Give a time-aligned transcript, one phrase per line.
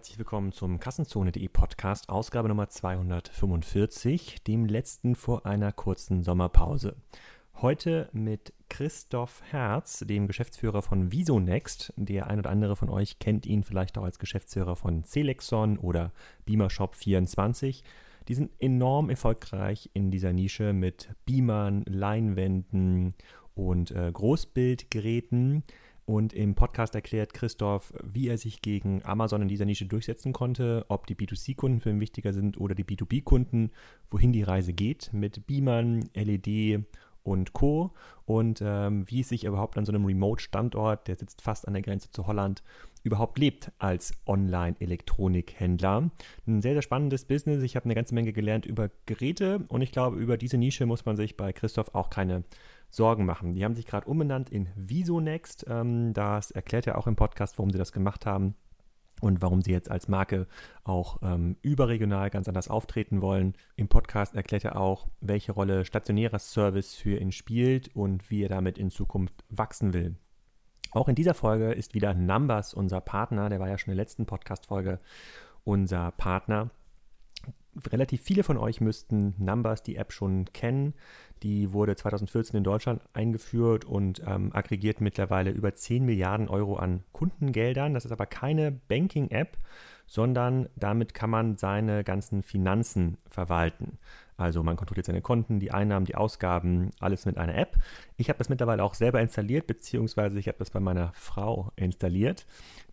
[0.00, 6.96] Herzlich willkommen zum Kassenzone.de Podcast, Ausgabe Nummer 245, dem letzten vor einer kurzen Sommerpause.
[7.56, 11.92] Heute mit Christoph Herz, dem Geschäftsführer von Visonext.
[11.98, 16.12] Der ein oder andere von euch kennt ihn vielleicht auch als Geschäftsführer von Celexon oder
[16.48, 17.82] Beamershop24.
[18.26, 23.12] Die sind enorm erfolgreich in dieser Nische mit Beamern, Leinwänden
[23.54, 25.62] und äh, Großbildgeräten.
[26.10, 30.84] Und im Podcast erklärt Christoph, wie er sich gegen Amazon in dieser Nische durchsetzen konnte,
[30.88, 33.70] ob die B2C-Kunden für ihn wichtiger sind oder die B2B-Kunden,
[34.10, 36.80] wohin die Reise geht mit Beamern, LED
[37.22, 37.92] und Co.
[38.24, 41.82] Und ähm, wie es sich überhaupt an so einem Remote-Standort, der sitzt fast an der
[41.82, 42.64] Grenze zu Holland,
[43.04, 46.10] überhaupt lebt als Online-Elektronikhändler.
[46.44, 47.62] Ein sehr, sehr spannendes Business.
[47.62, 51.04] Ich habe eine ganze Menge gelernt über Geräte und ich glaube, über diese Nische muss
[51.04, 52.42] man sich bei Christoph auch keine
[52.90, 53.52] Sorgen machen.
[53.52, 55.64] Die haben sich gerade umbenannt in Visonext.
[55.68, 58.54] Ähm, das erklärt er auch im Podcast, warum sie das gemacht haben
[59.20, 60.46] und warum sie jetzt als Marke
[60.84, 63.54] auch ähm, überregional ganz anders auftreten wollen.
[63.76, 68.48] Im Podcast erklärt er auch, welche Rolle stationärer Service für ihn spielt und wie er
[68.48, 70.16] damit in Zukunft wachsen will.
[70.92, 74.04] Auch in dieser Folge ist wieder Numbers unser Partner, der war ja schon in der
[74.04, 74.98] letzten Podcast-Folge
[75.62, 76.70] unser Partner.
[77.92, 80.94] Relativ viele von euch müssten Numbers, die App, schon kennen.
[81.42, 87.02] Die wurde 2014 in Deutschland eingeführt und ähm, aggregiert mittlerweile über 10 Milliarden Euro an
[87.12, 87.94] Kundengeldern.
[87.94, 89.56] Das ist aber keine Banking-App,
[90.06, 93.98] sondern damit kann man seine ganzen Finanzen verwalten.
[94.40, 97.76] Also man kontrolliert seine Konten, die Einnahmen, die Ausgaben, alles mit einer App.
[98.16, 102.46] Ich habe das mittlerweile auch selber installiert, beziehungsweise ich habe das bei meiner Frau installiert.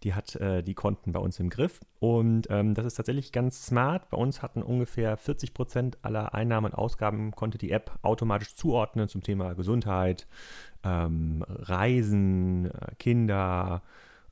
[0.03, 3.65] Die hat äh, die Konten bei uns im Griff und ähm, das ist tatsächlich ganz
[3.65, 4.09] smart.
[4.09, 9.07] Bei uns hatten ungefähr 40 Prozent aller Einnahmen und Ausgaben konnte die App automatisch zuordnen
[9.07, 10.27] zum Thema Gesundheit,
[10.83, 13.81] ähm, Reisen, äh, Kinder,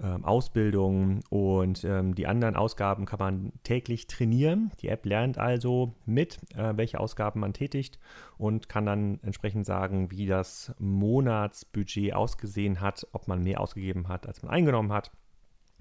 [0.01, 4.71] ähm, Ausbildung und ähm, die anderen Ausgaben kann man täglich trainieren.
[4.81, 7.99] Die App lernt also mit, äh, welche Ausgaben man tätigt
[8.37, 14.27] und kann dann entsprechend sagen, wie das Monatsbudget ausgesehen hat, ob man mehr ausgegeben hat,
[14.27, 15.11] als man eingenommen hat.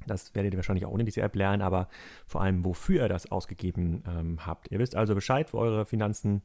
[0.06, 1.88] Das werdet ihr wahrscheinlich auch ohne diese App lernen, aber
[2.26, 4.70] vor allem, wofür ihr das ausgegeben ähm, habt.
[4.70, 6.42] Ihr wisst also Bescheid, wo eure Finanzen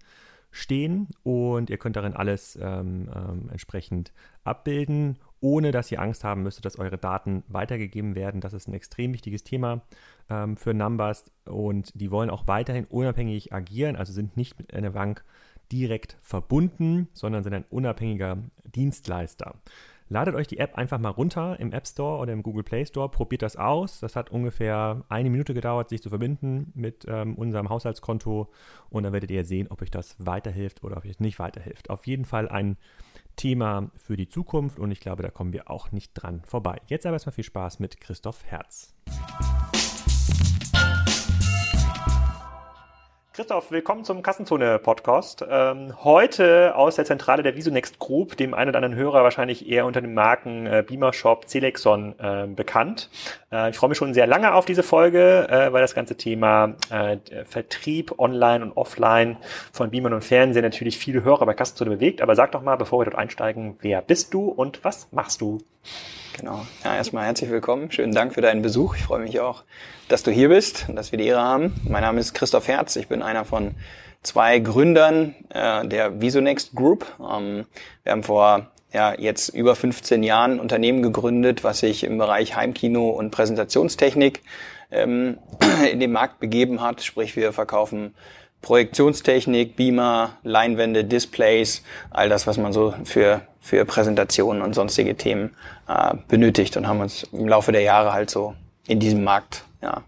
[0.52, 4.14] stehen und ihr könnt darin alles ähm, ähm, entsprechend
[4.44, 8.42] abbilden, ohne dass ihr Angst haben müsstet, dass eure Daten weitergegeben werden.
[8.42, 9.82] Das ist ein extrem wichtiges Thema
[10.30, 14.92] ähm, für Numbers und die wollen auch weiterhin unabhängig agieren, also sind nicht mit einer
[14.92, 15.24] Bank
[15.72, 19.56] direkt verbunden, sondern sind ein unabhängiger Dienstleister.
[20.12, 23.10] Ladet euch die App einfach mal runter im App Store oder im Google Play Store,
[23.10, 24.00] probiert das aus.
[24.00, 28.50] Das hat ungefähr eine Minute gedauert, sich zu verbinden mit ähm, unserem Haushaltskonto
[28.90, 31.92] und dann werdet ihr sehen, ob euch das weiterhilft oder ob euch nicht weiterhilft.
[31.92, 32.78] Auf jeden Fall ein
[33.40, 36.82] Thema für die Zukunft und ich glaube, da kommen wir auch nicht dran vorbei.
[36.88, 38.94] Jetzt aber erstmal viel Spaß mit Christoph Herz.
[43.40, 45.46] Christoph, willkommen zum Kassenzone-Podcast.
[45.50, 49.86] Ähm, heute aus der Zentrale der Visonext Group, dem einen oder anderen Hörer wahrscheinlich eher
[49.86, 53.10] unter den Marken äh, Beamer Shop, Celexon äh, bekannt.
[53.50, 56.74] Äh, ich freue mich schon sehr lange auf diese Folge, äh, weil das ganze Thema
[56.90, 59.38] äh, Vertrieb online und offline
[59.72, 62.22] von Beamern und Fernsehen natürlich viele Hörer bei Kassenzone bewegt.
[62.22, 65.60] Aber sag doch mal, bevor wir dort einsteigen, wer bist du und was machst du?
[66.38, 66.66] Genau.
[66.84, 67.92] Ja, erstmal herzlich willkommen.
[67.92, 68.96] Schönen Dank für deinen Besuch.
[68.96, 69.64] Ich freue mich auch,
[70.08, 71.74] dass du hier bist und dass wir die Ehre haben.
[71.84, 72.96] Mein Name ist Christoph Herz.
[72.96, 73.76] Ich bin einer von
[74.24, 77.06] zwei Gründern äh, der Visonext Group.
[77.20, 77.66] Ähm,
[78.04, 83.10] wir haben vor ja, jetzt über 15 Jahren Unternehmen gegründet, was sich im Bereich Heimkino
[83.10, 84.42] und Präsentationstechnik
[84.92, 85.38] ähm,
[85.92, 87.02] in den Markt begeben hat.
[87.02, 88.16] Sprich, wir verkaufen
[88.62, 95.56] Projektionstechnik, Beamer, Leinwände, Displays, all das, was man so für, für Präsentationen und sonstige Themen
[95.88, 98.56] äh, benötigt und haben uns im Laufe der Jahre halt so
[98.88, 100.04] in diesem Markt ja,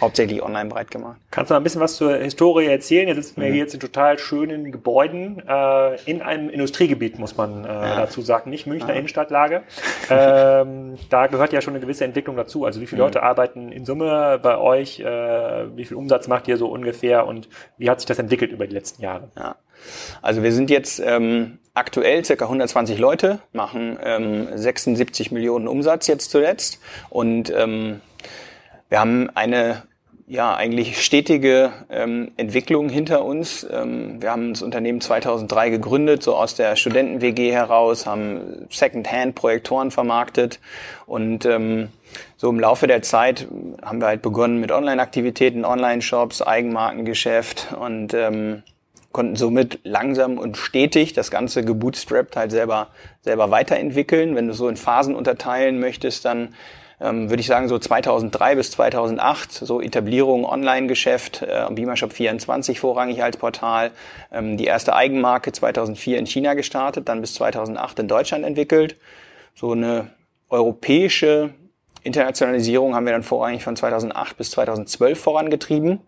[0.00, 1.18] hauptsächlich online breit gemacht.
[1.30, 3.08] Kannst du mal ein bisschen was zur Historie erzählen?
[3.08, 3.52] Jetzt sitzen wir mhm.
[3.52, 7.96] hier jetzt in total schönen Gebäuden äh, in einem Industriegebiet, muss man äh, ja.
[7.96, 8.94] dazu sagen, nicht Münchner ja.
[8.96, 9.62] Innenstadtlage.
[10.10, 12.64] ähm, da gehört ja schon eine gewisse Entwicklung dazu.
[12.64, 13.06] Also wie viele mhm.
[13.06, 15.00] Leute arbeiten in Summe bei euch?
[15.00, 17.26] Äh, wie viel Umsatz macht ihr so ungefähr?
[17.26, 17.48] Und
[17.78, 19.30] wie hat sich das entwickelt über die letzten Jahre?
[19.36, 19.56] Ja.
[20.22, 26.30] Also wir sind jetzt ähm, aktuell circa 120 Leute, machen ähm, 76 Millionen Umsatz jetzt
[26.30, 26.80] zuletzt.
[27.10, 28.00] Und ähm,
[28.88, 29.82] wir haben eine
[30.26, 33.66] ja eigentlich stetige ähm, Entwicklung hinter uns.
[33.70, 40.58] Ähm, wir haben das Unternehmen 2003 gegründet, so aus der Studenten-WG heraus, haben Second-Hand-Projektoren vermarktet.
[41.06, 41.88] Und ähm,
[42.36, 43.46] so im Laufe der Zeit
[43.82, 47.74] haben wir halt begonnen mit Online-Aktivitäten, Online-Shops, Eigenmarkengeschäft.
[47.78, 48.62] Und ähm,
[49.16, 52.88] konnten somit langsam und stetig das Ganze gebootstrapped halt selber,
[53.22, 54.36] selber weiterentwickeln.
[54.36, 56.54] Wenn du so in Phasen unterteilen möchtest, dann
[57.00, 63.22] ähm, würde ich sagen, so 2003 bis 2008, so Etablierung, Online-Geschäft, äh, Beamershop 24 vorrangig
[63.22, 63.90] als Portal,
[64.30, 68.96] ähm, die erste Eigenmarke 2004 in China gestartet, dann bis 2008 in Deutschland entwickelt.
[69.54, 70.10] So eine
[70.50, 71.54] europäische
[72.06, 76.00] Internationalisierung haben wir dann vorrangig von 2008 bis 2012 vorangetrieben.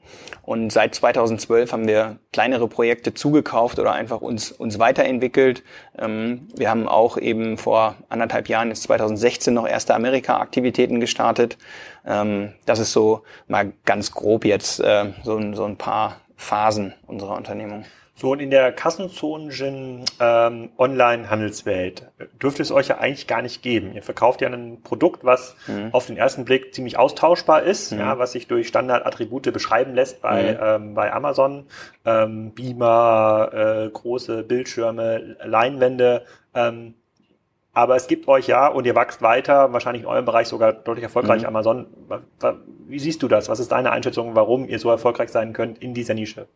[0.43, 5.63] Und seit 2012 haben wir kleinere Projekte zugekauft oder einfach uns, uns weiterentwickelt.
[5.99, 11.59] Ähm, wir haben auch eben vor anderthalb Jahren, jetzt 2016, noch erste Amerika-Aktivitäten gestartet.
[12.07, 17.37] Ähm, das ist so mal ganz grob jetzt äh, so, so ein paar Phasen unserer
[17.37, 17.85] Unternehmung.
[18.21, 22.11] So, und in der kassenzonischen ähm, Online-Handelswelt
[22.43, 23.95] dürfte es euch ja eigentlich gar nicht geben.
[23.95, 25.91] Ihr verkauft ja ein Produkt, was mhm.
[25.93, 28.01] auf den ersten Blick ziemlich austauschbar ist, mhm.
[28.01, 30.59] ja, was sich durch Standardattribute beschreiben lässt bei, mhm.
[30.61, 31.67] ähm, bei Amazon.
[32.05, 36.25] Ähm, Beamer, äh, große Bildschirme, Leinwände.
[36.57, 36.95] Ähm,
[37.73, 41.05] aber es gibt euch ja und ihr wächst weiter, wahrscheinlich in eurem Bereich sogar deutlich
[41.05, 41.43] erfolgreich.
[41.43, 41.49] Mhm.
[41.49, 41.87] Amazon,
[42.89, 43.49] wie siehst du das?
[43.49, 46.49] Was ist deine Einschätzung, warum ihr so erfolgreich sein könnt in dieser Nische?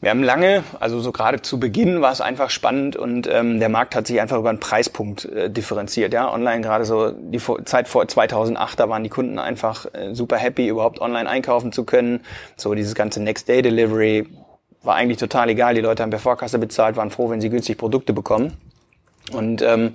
[0.00, 3.68] Wir haben lange, also so gerade zu Beginn war es einfach spannend und ähm, der
[3.68, 6.12] Markt hat sich einfach über einen Preispunkt äh, differenziert.
[6.12, 10.36] Ja, online gerade so die Zeit vor 2008, da waren die Kunden einfach äh, super
[10.36, 12.20] happy, überhaupt online einkaufen zu können.
[12.56, 14.28] So dieses ganze Next Day Delivery
[14.82, 15.74] war eigentlich total egal.
[15.74, 18.56] Die Leute haben per Vorkasse bezahlt, waren froh, wenn sie günstig Produkte bekommen.
[19.32, 19.94] Und ähm,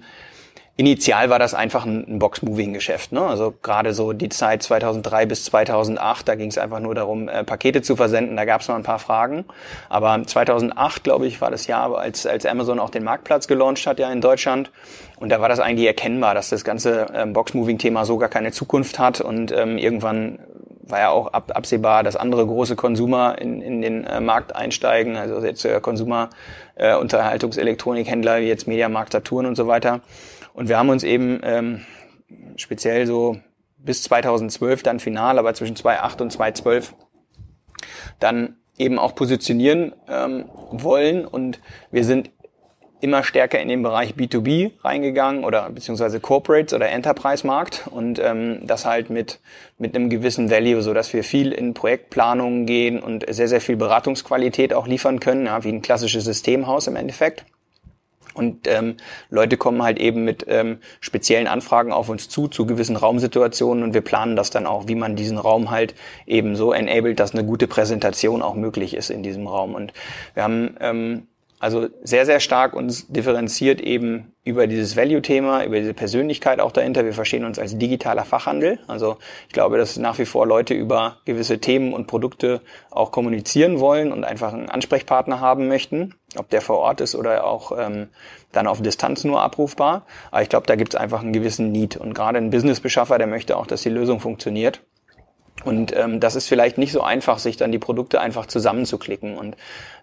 [0.75, 3.11] Initial war das einfach ein, ein Box-Moving-Geschäft.
[3.11, 3.21] Ne?
[3.21, 7.43] Also gerade so die Zeit 2003 bis 2008, da ging es einfach nur darum, äh,
[7.43, 8.35] Pakete zu versenden.
[8.35, 9.45] Da gab es noch ein paar Fragen.
[9.89, 13.99] Aber 2008, glaube ich, war das Jahr, als, als Amazon auch den Marktplatz gelauncht hat
[13.99, 14.71] ja in Deutschland.
[15.19, 18.97] Und da war das eigentlich erkennbar, dass das ganze ähm, Box-Moving-Thema so gar keine Zukunft
[18.97, 19.21] hat.
[19.21, 20.39] Und ähm, irgendwann
[20.85, 25.17] war ja auch ab, absehbar, dass andere große Konsumer in, in den äh, Markt einsteigen.
[25.17, 26.29] Also jetzt äh, Konsumer,
[26.75, 30.01] äh, Unterhaltungselektronikhändler jetzt Mediamarkt, Saturn und so weiter.
[30.53, 31.81] Und wir haben uns eben ähm,
[32.55, 33.37] speziell so
[33.77, 36.95] bis 2012 dann final, aber zwischen 2008 und 2012
[38.19, 41.25] dann eben auch positionieren ähm, wollen.
[41.25, 41.59] Und
[41.91, 42.31] wir sind
[43.01, 48.85] immer stärker in den Bereich B2B reingegangen oder beziehungsweise Corporates oder Enterprise-Markt und ähm, das
[48.85, 49.41] halt mit,
[49.77, 53.75] mit einem gewissen Value, so dass wir viel in Projektplanungen gehen und sehr, sehr viel
[53.75, 57.43] Beratungsqualität auch liefern können, ja, wie ein klassisches Systemhaus im Endeffekt.
[58.33, 58.97] Und ähm,
[59.29, 63.93] Leute kommen halt eben mit ähm, speziellen Anfragen auf uns zu, zu gewissen Raumsituationen und
[63.93, 65.95] wir planen das dann auch, wie man diesen Raum halt
[66.25, 69.75] eben so enabled, dass eine gute Präsentation auch möglich ist in diesem Raum.
[69.75, 69.93] Und
[70.33, 71.27] wir haben ähm,
[71.63, 77.05] also sehr, sehr stark uns differenziert eben über dieses Value-Thema, über diese Persönlichkeit auch dahinter.
[77.05, 78.79] Wir verstehen uns als digitaler Fachhandel.
[78.87, 79.15] Also
[79.47, 82.59] ich glaube, dass nach wie vor Leute über gewisse Themen und Produkte
[82.91, 87.45] auch kommunizieren wollen und einfach einen Ansprechpartner haben möchten, ob der vor Ort ist oder
[87.45, 88.09] auch ähm,
[88.51, 90.05] dann auf Distanz nur abrufbar.
[90.31, 91.95] Aber ich glaube, da gibt es einfach einen gewissen Need.
[91.95, 94.81] Und gerade ein Businessbeschaffer, der möchte auch, dass die Lösung funktioniert.
[95.63, 99.37] Und ähm, das ist vielleicht nicht so einfach, sich dann die Produkte einfach zusammenzuklicken.
[99.37, 99.55] Und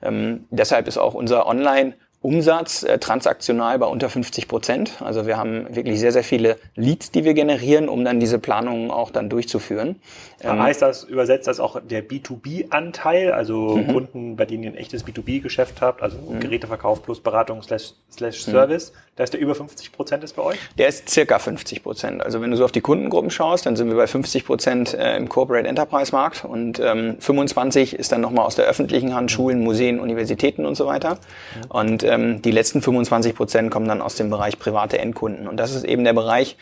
[0.02, 5.00] ähm, deshalb ist auch unser Online- Umsatz äh, transaktional bei unter 50 Prozent.
[5.00, 8.90] Also wir haben wirklich sehr, sehr viele Leads, die wir generieren, um dann diese Planungen
[8.90, 9.96] auch dann durchzuführen.
[10.42, 13.92] Ähm, heißt das, übersetzt das auch der B2B-Anteil, also mhm.
[13.92, 16.40] Kunden, bei denen ihr ein echtes B2B-Geschäft habt, also mhm.
[16.40, 18.50] Geräteverkauf plus Beratung slash, slash mhm.
[18.52, 20.58] Service, da ist der über 50 Prozent ist bei euch?
[20.78, 22.22] Der ist circa 50 Prozent.
[22.22, 25.16] Also wenn du so auf die Kundengruppen schaust, dann sind wir bei 50 Prozent äh,
[25.16, 29.60] im Corporate Enterprise Markt und ähm, 25 ist dann nochmal aus der öffentlichen Hand, Schulen,
[29.60, 31.14] Museen, Universitäten und so weiter.
[31.14, 31.70] Mhm.
[31.70, 35.48] Und ähm, die letzten 25 Prozent kommen dann aus dem Bereich private Endkunden.
[35.48, 36.56] Und das ist eben der Bereich,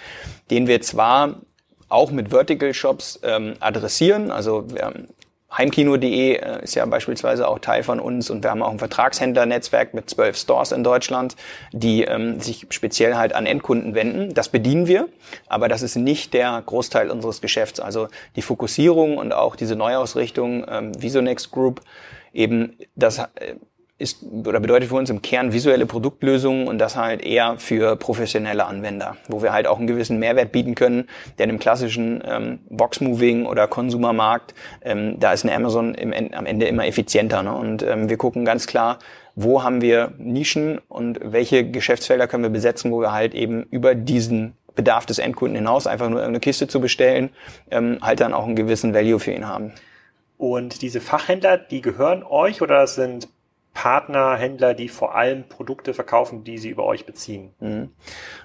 [0.51, 1.37] den wir zwar
[1.89, 4.31] auch mit Vertical Shops ähm, adressieren.
[4.31, 5.09] Also haben
[5.51, 9.95] Heimkino.de äh, ist ja beispielsweise auch Teil von uns und wir haben auch ein Vertragshändlernetzwerk
[9.95, 11.37] mit zwölf Stores in Deutschland,
[11.73, 14.35] die ähm, sich speziell halt an Endkunden wenden.
[14.35, 15.09] Das bedienen wir,
[15.49, 17.81] aber das ist nicht der Großteil unseres Geschäfts.
[17.81, 21.81] Also die Fokussierung und auch diese Neuausrichtung ähm, Visonext Group
[22.35, 23.55] eben das äh,
[23.99, 28.65] ist oder bedeutet für uns im Kern visuelle Produktlösungen und das halt eher für professionelle
[28.65, 33.45] Anwender, wo wir halt auch einen gewissen Mehrwert bieten können, der im klassischen ähm, Box-Moving
[33.47, 37.43] oder Konsumermarkt, ähm, da ist eine Amazon im, am Ende immer effizienter.
[37.43, 37.53] Ne?
[37.53, 39.01] Und ähm, wir gucken ganz klar,
[39.35, 43.97] wo haben wir Nischen und welche Geschäftsfelder können wir besetzen, wo wir halt eben über
[43.97, 47.31] diesen Bedarf des Endkunden hinaus einfach nur irgendeine Kiste zu bestellen,
[47.73, 49.73] ähm, halt dann auch einen gewissen Value für ihn haben.
[50.37, 53.29] Und diese Fachhändler, die gehören euch oder sind
[53.79, 57.55] Partner, Händler, die vor allem Produkte verkaufen, die sie über euch beziehen?
[57.61, 57.91] Mhm.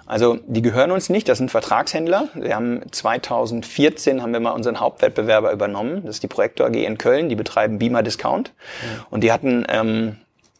[0.06, 2.30] Also die gehören uns nicht, das sind Vertragshändler.
[2.36, 6.04] Wir haben 2014 haben wir mal unseren Hauptwettbewerber übernommen.
[6.06, 8.54] Das ist die Projektor AG in Köln, die betreiben Beamer Discount.
[8.54, 9.06] Mhm.
[9.10, 10.18] Und die hatten ähm,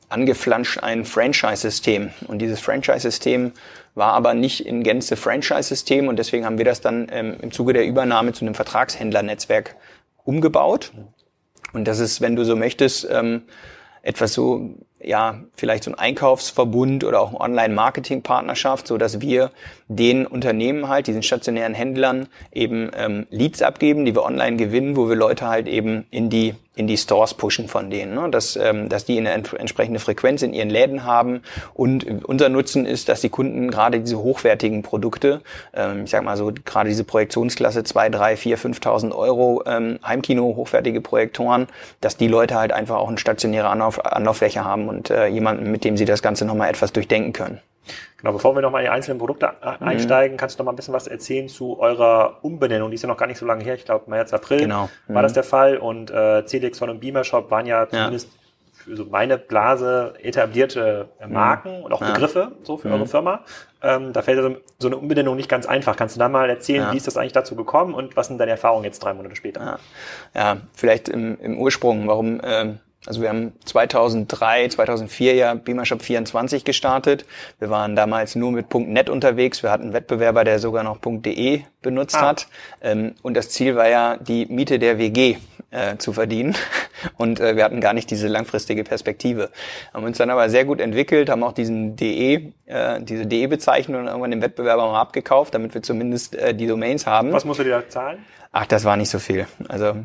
[0.10, 2.10] angeflanscht ein Franchise-System.
[2.26, 3.52] Und dieses Franchise-System
[3.94, 7.74] war aber nicht in Gänze Franchise-System und deswegen haben wir das dann ähm, im Zuge
[7.74, 9.76] der Übernahme zu einem Vertragshändlernetzwerk
[10.24, 10.94] umgebaut.
[11.74, 13.44] Und das ist, wenn du so möchtest, ähm,
[14.04, 19.52] etwas so ja, vielleicht so ein Einkaufsverbund oder auch eine Online-Marketing-Partnerschaft, so dass wir
[19.88, 25.10] den Unternehmen halt, diesen stationären Händlern eben ähm, Leads abgeben, die wir online gewinnen, wo
[25.10, 28.30] wir Leute halt eben in die in die Stores pushen von denen, ne?
[28.30, 31.42] dass, ähm, dass die eine entsprechende Frequenz in ihren Läden haben.
[31.74, 35.42] Und unser Nutzen ist, dass die Kunden gerade diese hochwertigen Produkte,
[35.74, 40.56] ähm, ich sag mal so gerade diese Projektionsklasse zwei, drei, vier, 5.000 Euro ähm, Heimkino,
[40.56, 41.68] hochwertige Projektoren,
[42.02, 45.84] dass die Leute halt einfach auch eine stationäre Anlauf Anlauffläche haben und äh, jemanden, mit
[45.84, 47.60] dem sie das Ganze nochmal etwas durchdenken können.
[48.18, 49.86] Genau, bevor wir nochmal in die einzelnen Produkte mhm.
[49.86, 52.90] einsteigen, kannst du noch mal ein bisschen was erzählen zu eurer Umbenennung.
[52.90, 53.76] Die ist ja noch gar nicht so lange her.
[53.76, 54.90] Ich glaube, März, April genau.
[55.08, 55.14] mhm.
[55.14, 55.78] war das der Fall.
[55.78, 58.84] Und äh, CDX und Beamer Shop waren ja zumindest ja.
[58.84, 61.84] für so meine Blase etablierte äh, Marken mhm.
[61.84, 62.14] und auch ja.
[62.14, 62.94] Begriffe so für mhm.
[62.94, 63.42] eure Firma.
[63.82, 65.98] Ähm, da fällt also so eine Umbenennung nicht ganz einfach.
[65.98, 66.94] Kannst du da mal erzählen, ja.
[66.94, 69.80] wie ist das eigentlich dazu gekommen und was sind deine Erfahrungen jetzt drei Monate später?
[70.34, 72.40] Ja, ja vielleicht im, im Ursprung, warum...
[72.44, 77.26] Ähm also wir haben 2003, 2004 ja Beamershop 24 gestartet.
[77.60, 79.62] Wir waren damals nur mit .net unterwegs.
[79.62, 82.28] Wir hatten einen Wettbewerber, der sogar noch .de benutzt ah.
[82.28, 82.48] hat.
[82.82, 85.38] Ähm, und das Ziel war ja, die Miete der WG
[85.72, 86.56] äh, zu verdienen.
[87.18, 89.50] Und äh, wir hatten gar nicht diese langfristige Perspektive.
[89.94, 94.32] Haben uns dann aber sehr gut entwickelt, haben auch diesen DE, äh, diese DE-Bezeichnung irgendwann
[94.32, 97.34] dem Wettbewerber mal abgekauft, damit wir zumindest die Domains haben.
[97.34, 98.20] Was musst du dir da zahlen?
[98.54, 99.48] Ach, das war nicht so viel.
[99.68, 99.96] Also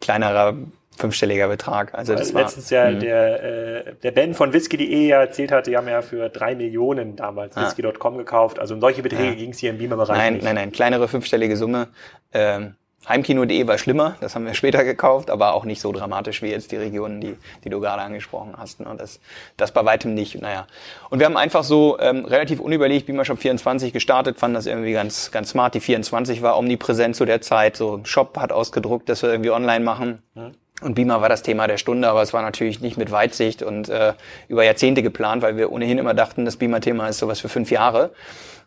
[0.00, 0.54] kleinerer
[0.98, 1.94] fünfstelliger Betrag.
[1.94, 2.98] Also das war, letztens ja mh.
[2.98, 3.42] der,
[3.86, 7.54] äh, der Ben von whisky.de ja erzählt hat, die haben ja für drei Millionen damals
[7.54, 7.62] ja.
[7.62, 8.58] whisky.com gekauft.
[8.58, 9.34] Also um solche Beträge ja.
[9.34, 10.44] ging es hier im Beamer-Bereich Nein, nicht.
[10.44, 11.88] nein, nein, kleinere fünfstellige Summe.
[12.32, 12.74] Ähm,
[13.08, 16.72] Heimkino.de war schlimmer, das haben wir später gekauft, aber auch nicht so dramatisch wie jetzt
[16.72, 18.80] die Regionen, die, die du gerade angesprochen hast.
[18.80, 18.94] Ne?
[18.98, 19.20] Das,
[19.56, 20.40] das bei weitem nicht.
[20.40, 20.66] Naja.
[21.08, 24.92] Und wir haben einfach so ähm, relativ unüberlegt Beamer Shop 24 gestartet, fanden das irgendwie
[24.92, 25.74] ganz, ganz smart.
[25.74, 27.76] Die 24 war omnipräsent zu der Zeit.
[27.76, 30.22] So Shop hat ausgedruckt, dass wir irgendwie online machen.
[30.34, 30.52] Hm.
[30.80, 33.88] Und Beamer war das Thema der Stunde, aber es war natürlich nicht mit Weitsicht und
[33.88, 34.12] äh,
[34.48, 38.10] über Jahrzehnte geplant, weil wir ohnehin immer dachten, das Beamer-Thema ist sowas für fünf Jahre.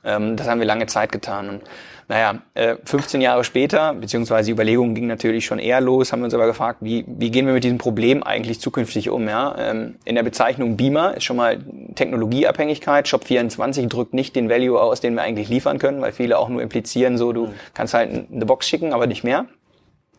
[0.04, 1.50] Ähm, das haben wir lange Zeit getan.
[1.50, 1.62] Und
[2.10, 6.26] naja, äh, 15 Jahre später, beziehungsweise die Überlegungen gingen natürlich schon eher los, haben wir
[6.26, 9.30] uns aber gefragt, wie, wie gehen wir mit diesem Problem eigentlich zukünftig um?
[9.30, 9.56] Ja?
[9.58, 11.60] Ähm, in der Bezeichnung Beamer ist schon mal
[11.96, 13.08] Technologieabhängigkeit.
[13.08, 16.50] Shop 24 drückt nicht den Value aus, den wir eigentlich liefern können, weil viele auch
[16.50, 19.46] nur implizieren, so du kannst halt eine Box schicken, aber nicht mehr.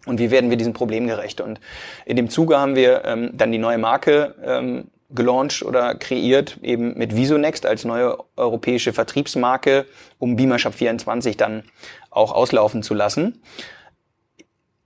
[0.07, 1.41] Und wie werden wir diesem Problem gerecht?
[1.41, 1.61] Und
[2.05, 6.97] in dem Zuge haben wir ähm, dann die neue Marke ähm, gelauncht oder kreiert, eben
[6.97, 9.87] mit Visonext als neue europäische Vertriebsmarke,
[10.19, 11.65] um Beamershop 24 dann
[12.11, 13.43] auch auslaufen zu lassen.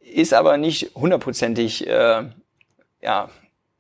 [0.01, 2.25] Ist aber nicht hundertprozentig äh,
[3.03, 3.31] ja,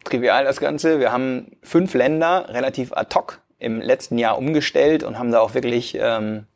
[0.04, 1.00] trivial das Ganze.
[1.00, 5.54] Wir haben fünf Länder relativ ad hoc im letzten Jahr umgestellt und haben da auch
[5.54, 6.46] wirklich ähm,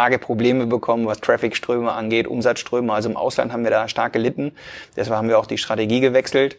[0.00, 2.92] arge Probleme bekommen, was Traffic-Ströme angeht, Umsatzströme.
[2.92, 4.52] Also im Ausland haben wir da stark gelitten.
[4.96, 6.56] Deshalb haben wir auch die Strategie gewechselt,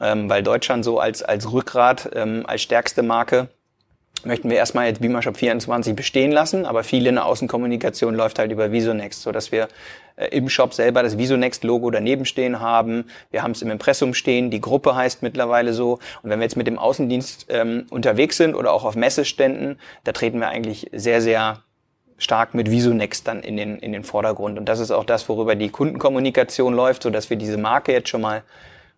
[0.00, 3.48] ähm, weil Deutschland so als, als Rückgrat, ähm, als stärkste Marke
[4.24, 8.38] möchten wir erstmal jetzt Beamer Shop 24 bestehen lassen, aber viel in der Außenkommunikation läuft
[8.38, 9.68] halt über Visonext, so wir
[10.16, 13.06] äh, im Shop selber das Visonext-Logo daneben stehen haben.
[13.30, 15.98] Wir haben es im Impressum stehen, die Gruppe heißt mittlerweile so.
[16.22, 20.12] Und wenn wir jetzt mit dem Außendienst ähm, unterwegs sind oder auch auf Messeständen, da
[20.12, 21.62] treten wir eigentlich sehr, sehr
[22.18, 24.58] stark mit Visonext dann in den, in den Vordergrund.
[24.58, 28.08] Und das ist auch das, worüber die Kundenkommunikation läuft, so dass wir diese Marke jetzt
[28.08, 28.42] schon mal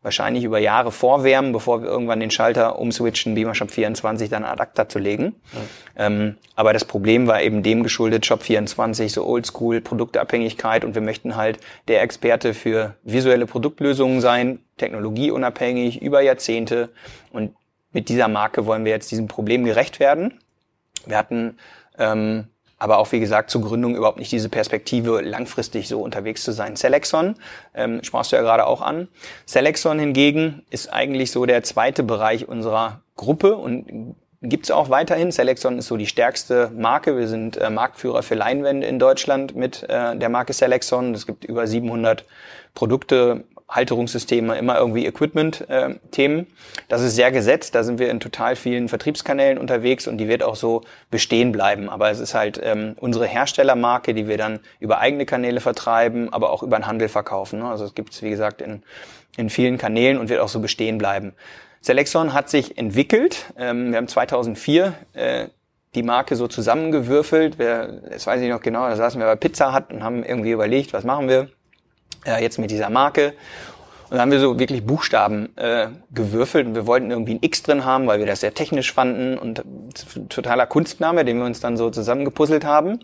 [0.06, 4.88] wahrscheinlich über Jahre vorwärmen, bevor wir irgendwann den Schalter umswitchen, Beamer Shop 24 dann Adapter
[4.88, 5.34] zu legen.
[5.52, 6.06] Ja.
[6.06, 11.02] Ähm, aber das Problem war eben dem geschuldet, Shop 24, so oldschool, Produktabhängigkeit und wir
[11.02, 11.58] möchten halt
[11.88, 16.90] der Experte für visuelle Produktlösungen sein, technologieunabhängig, über Jahrzehnte
[17.32, 17.56] und
[17.90, 20.38] mit dieser Marke wollen wir jetzt diesem Problem gerecht werden.
[21.04, 21.56] Wir hatten
[21.98, 22.46] ähm,
[22.78, 26.76] aber auch wie gesagt zur Gründung überhaupt nicht diese Perspektive, langfristig so unterwegs zu sein.
[26.76, 27.36] Selexon
[27.74, 29.08] ähm, sprachst du ja gerade auch an.
[29.46, 35.32] Selexon hingegen ist eigentlich so der zweite Bereich unserer Gruppe und gibt's auch weiterhin.
[35.32, 37.16] Selexon ist so die stärkste Marke.
[37.16, 41.14] Wir sind äh, Marktführer für Leinwände in Deutschland mit äh, der Marke Selexon.
[41.14, 42.24] Es gibt über 700
[42.74, 46.40] Produkte Halterungssysteme, immer irgendwie Equipment-Themen.
[46.40, 46.46] Äh,
[46.88, 50.44] das ist sehr gesetzt, da sind wir in total vielen Vertriebskanälen unterwegs und die wird
[50.44, 51.88] auch so bestehen bleiben.
[51.88, 56.50] Aber es ist halt ähm, unsere Herstellermarke, die wir dann über eigene Kanäle vertreiben, aber
[56.50, 57.58] auch über den Handel verkaufen.
[57.58, 57.68] Ne?
[57.68, 58.84] Also es gibt es, wie gesagt, in,
[59.36, 61.32] in vielen Kanälen und wird auch so bestehen bleiben.
[61.80, 63.52] Selexon hat sich entwickelt.
[63.58, 65.48] Ähm, wir haben 2004 äh,
[65.96, 67.58] die Marke so zusammengewürfelt.
[67.58, 70.52] Wir, das weiß ich noch genau, da saßen wir bei Pizza Hut und haben irgendwie
[70.52, 71.48] überlegt, was machen wir
[72.24, 73.34] äh, jetzt mit dieser Marke.
[74.08, 77.64] Und dann haben wir so wirklich Buchstaben äh, gewürfelt und wir wollten irgendwie ein X
[77.64, 79.64] drin haben, weil wir das sehr technisch fanden und
[80.28, 83.00] totaler Kunstname, den wir uns dann so zusammengepuzzelt haben.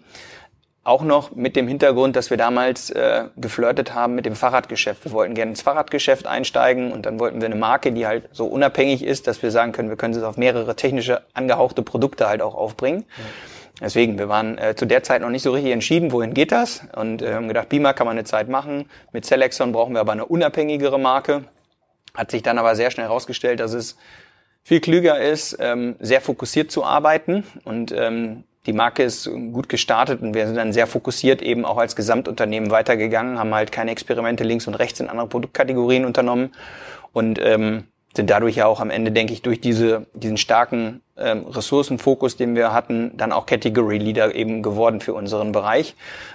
[0.84, 5.04] Auch noch mit dem Hintergrund, dass wir damals äh, geflirtet haben mit dem Fahrradgeschäft.
[5.04, 8.46] Wir wollten gerne ins Fahrradgeschäft einsteigen und dann wollten wir eine Marke, die halt so
[8.46, 12.42] unabhängig ist, dass wir sagen können, wir können es auf mehrere technische angehauchte Produkte halt
[12.42, 13.04] auch aufbringen.
[13.16, 13.24] Ja.
[13.80, 16.82] Deswegen, wir waren äh, zu der Zeit noch nicht so richtig entschieden, wohin geht das
[16.94, 18.88] und äh, haben gedacht, Beamer kann man eine Zeit machen.
[19.12, 21.44] Mit Selexon brauchen wir aber eine unabhängigere Marke.
[22.14, 23.96] Hat sich dann aber sehr schnell herausgestellt, dass es
[24.62, 30.22] viel klüger ist, ähm, sehr fokussiert zu arbeiten und ähm, die Marke ist gut gestartet
[30.22, 34.44] und wir sind dann sehr fokussiert eben auch als Gesamtunternehmen weitergegangen, haben halt keine Experimente
[34.44, 36.52] links und rechts in andere Produktkategorien unternommen
[37.12, 41.46] und ähm, sind dadurch ja auch am Ende, denke ich, durch diese, diesen starken ähm,
[41.46, 45.94] Ressourcenfokus, den wir hatten, dann auch Category Leader eben geworden für unseren Bereich.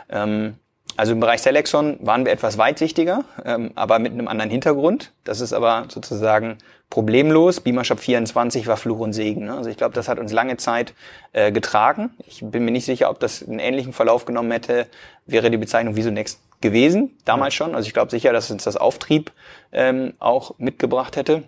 [0.10, 0.56] Ähm,
[0.96, 5.12] also im Bereich Selexon waren wir etwas weitsichtiger, ähm, aber mit einem anderen Hintergrund.
[5.24, 6.58] Das ist aber sozusagen
[6.90, 7.60] problemlos.
[7.60, 9.46] Beamershop 24 war Fluch und Segen.
[9.46, 9.56] Ne?
[9.56, 10.94] Also ich glaube, das hat uns lange Zeit
[11.34, 12.12] äh, getragen.
[12.26, 14.88] Ich bin mir nicht sicher, ob das einen ähnlichen Verlauf genommen hätte,
[15.28, 17.76] wäre die Bezeichnung Visonext gewesen, damals schon.
[17.76, 19.32] Also ich glaube sicher, dass uns das Auftrieb
[19.72, 21.44] ähm, auch mitgebracht hätte.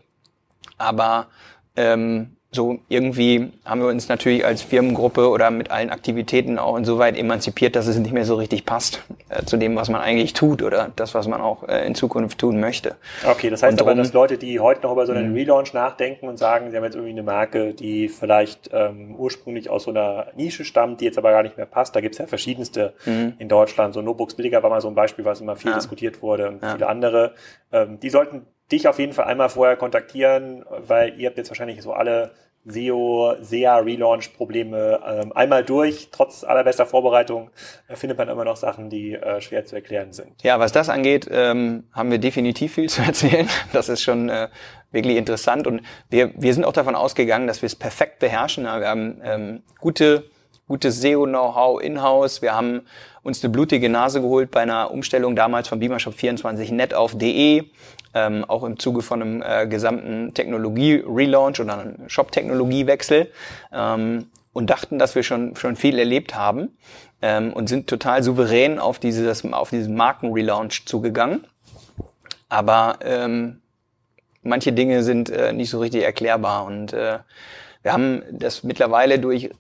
[0.79, 1.27] Aber
[1.75, 7.15] ähm, so irgendwie haben wir uns natürlich als Firmengruppe oder mit allen Aktivitäten auch insoweit
[7.15, 10.63] emanzipiert, dass es nicht mehr so richtig passt äh, zu dem, was man eigentlich tut
[10.63, 12.95] oder das, was man auch äh, in Zukunft tun möchte.
[13.23, 15.35] Okay, das heißt und aber, dass Leute, die heute noch über so einen mhm.
[15.35, 19.83] Relaunch nachdenken und sagen, sie haben jetzt irgendwie eine Marke, die vielleicht ähm, ursprünglich aus
[19.83, 21.95] so einer Nische stammt, die jetzt aber gar nicht mehr passt.
[21.95, 23.33] Da gibt es ja verschiedenste mhm.
[23.37, 23.93] in Deutschland.
[23.93, 25.77] So Notebooks billiger war mal so ein Beispiel, was immer viel ja.
[25.77, 26.71] diskutiert wurde und ja.
[26.71, 27.35] viele andere.
[27.71, 31.81] Ähm, die sollten dich auf jeden Fall einmal vorher kontaktieren, weil ihr habt jetzt wahrscheinlich
[31.81, 32.31] so alle
[32.65, 36.09] SEO, SEA Relaunch Probleme ähm, einmal durch.
[36.11, 37.49] Trotz allerbester Vorbereitung
[37.87, 40.43] äh, findet man immer noch Sachen, die äh, schwer zu erklären sind.
[40.43, 43.47] Ja, was das angeht, ähm, haben wir definitiv viel zu erzählen.
[43.71, 44.49] Das ist schon äh,
[44.91, 48.65] wirklich interessant und wir, wir sind auch davon ausgegangen, dass wir es perfekt beherrschen.
[48.65, 50.25] Wir haben ähm, gute
[50.69, 52.41] gutes SEO-Know-how in-house.
[52.41, 52.85] Wir haben
[53.29, 57.69] uns eine blutige Nase geholt bei einer Umstellung damals von Beamershop 24 net auf DE
[58.13, 63.31] ähm, auch im Zuge von einem äh, gesamten Technologie-Relaunch oder einem Shop-Technologiewechsel
[63.71, 66.77] ähm, und dachten, dass wir schon, schon viel erlebt haben
[67.21, 71.45] ähm, und sind total souverän auf, dieses, auf diesen Marken-Relaunch zugegangen.
[72.49, 73.61] Aber ähm,
[74.41, 77.19] manche Dinge sind äh, nicht so richtig erklärbar und äh,
[77.83, 79.51] wir haben das mittlerweile durch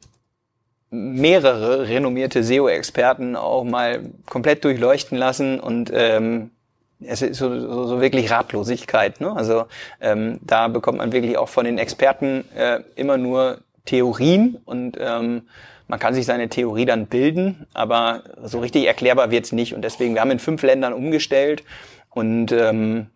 [0.91, 6.51] mehrere renommierte SEO-Experten auch mal komplett durchleuchten lassen und ähm,
[7.01, 9.21] es ist so, so, so wirklich Ratlosigkeit.
[9.21, 9.31] Ne?
[9.33, 9.65] Also
[10.01, 15.43] ähm, da bekommt man wirklich auch von den Experten äh, immer nur Theorien und ähm,
[15.87, 19.73] man kann sich seine Theorie dann bilden, aber so richtig erklärbar wird's nicht.
[19.73, 21.63] Und deswegen, wir haben in fünf Ländern umgestellt
[22.09, 23.07] und ähm,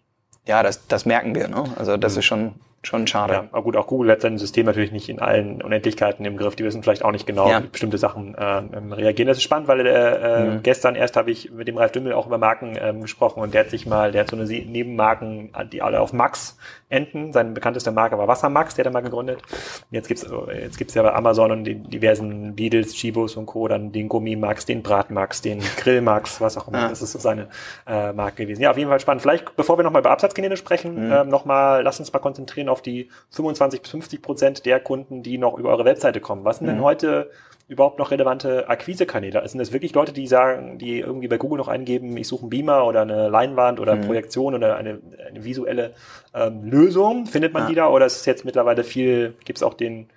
[0.48, 1.48] ja, das, das merken wir.
[1.48, 1.66] Ne?
[1.76, 2.20] Also das mhm.
[2.20, 2.54] ist schon
[2.84, 3.34] schon schade.
[3.34, 6.56] Ja, aber gut, auch Google hat sein System natürlich nicht in allen Unendlichkeiten im Griff.
[6.56, 7.64] Die wissen vielleicht auch nicht genau, ja.
[7.64, 9.28] wie bestimmte Sachen äh, ähm, reagieren.
[9.28, 10.64] Das ist spannend, weil äh, mhm.
[10.64, 13.62] gestern erst habe ich mit dem Ralf Dümmel auch über Marken ähm, gesprochen und der
[13.62, 16.58] hat sich mal, der hat so eine Nebenmarken, die alle auf Max
[16.90, 17.34] enden.
[17.34, 19.42] Sein bekanntester Marke war Wassermax, der hat er mal gegründet.
[19.90, 23.68] Jetzt gibt's jetzt gibt's ja bei Amazon und den diversen Beatles, Chibos und Co.
[23.68, 26.82] dann den Gummimax, den Bratmax, den Grillmax, was auch immer.
[26.82, 26.90] Ja.
[26.90, 27.48] Das ist so seine
[27.88, 28.62] äh, Marke gewesen.
[28.62, 29.22] Ja, auf jeden Fall spannend.
[29.22, 31.12] Vielleicht, bevor wir nochmal über Absatzkanäle sprechen, mhm.
[31.12, 35.38] ähm, nochmal, lass uns mal konzentrieren auf die 25 bis 50 Prozent der Kunden, die
[35.38, 36.44] noch über eure Webseite kommen.
[36.44, 36.72] Was sind mhm.
[36.72, 37.32] denn heute
[37.68, 39.48] überhaupt noch relevante Akquisekanäle?
[39.48, 42.50] Sind das wirklich Leute, die sagen, die irgendwie bei Google noch eingeben, ich suche einen
[42.50, 44.02] Beamer oder eine Leinwand oder mhm.
[44.02, 45.94] Projektion oder eine, eine visuelle
[46.34, 47.26] ähm, Lösung?
[47.28, 47.70] Findet man ja.
[47.70, 50.10] die da oder ist es jetzt mittlerweile viel, gibt es auch den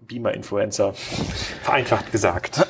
[0.00, 0.94] Beamer-Influencer,
[1.62, 2.66] vereinfacht gesagt?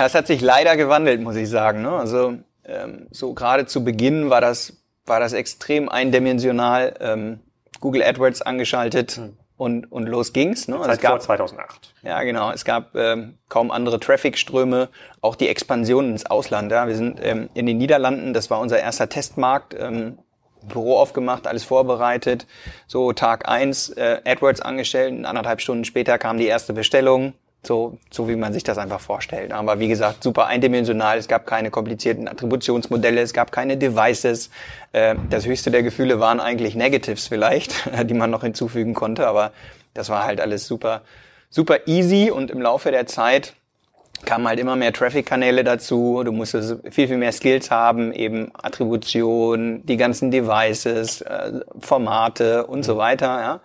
[0.00, 1.82] Es hat sich leider gewandelt, muss ich sagen.
[1.82, 1.90] Ne?
[1.90, 2.34] Also
[2.64, 4.74] ähm, so gerade zu Beginn war das,
[5.06, 6.94] war das extrem eindimensional.
[7.00, 7.40] Ähm,
[7.80, 9.36] Google AdWords angeschaltet hm.
[9.56, 10.68] und, und los ging's.
[10.68, 10.76] Ne?
[10.76, 11.94] Also es gab, vor 2008.
[12.02, 12.50] Ja, genau.
[12.50, 14.88] Es gab ähm, kaum andere Traffic-Ströme,
[15.20, 16.72] auch die Expansion ins Ausland.
[16.72, 16.86] Ja.
[16.86, 20.18] Wir sind ähm, in den Niederlanden, das war unser erster Testmarkt, ähm,
[20.68, 22.46] Büro aufgemacht, alles vorbereitet.
[22.86, 27.34] So Tag eins äh, AdWords angestellt, anderthalb Stunden später kam die erste Bestellung.
[27.66, 29.52] So, so wie man sich das einfach vorstellt.
[29.52, 31.18] Aber wie gesagt, super eindimensional.
[31.18, 34.50] Es gab keine komplizierten Attributionsmodelle, es gab keine Devices.
[34.92, 39.26] Äh, das höchste der Gefühle waren eigentlich Negatives vielleicht, die man noch hinzufügen konnte.
[39.26, 39.52] Aber
[39.94, 41.02] das war halt alles super,
[41.50, 43.54] super easy und im Laufe der Zeit
[44.24, 46.22] kamen halt immer mehr Traffic-Kanäle dazu.
[46.24, 52.84] Du musstest viel, viel mehr Skills haben, eben Attribution, die ganzen Devices, äh, Formate und
[52.84, 53.60] so weiter.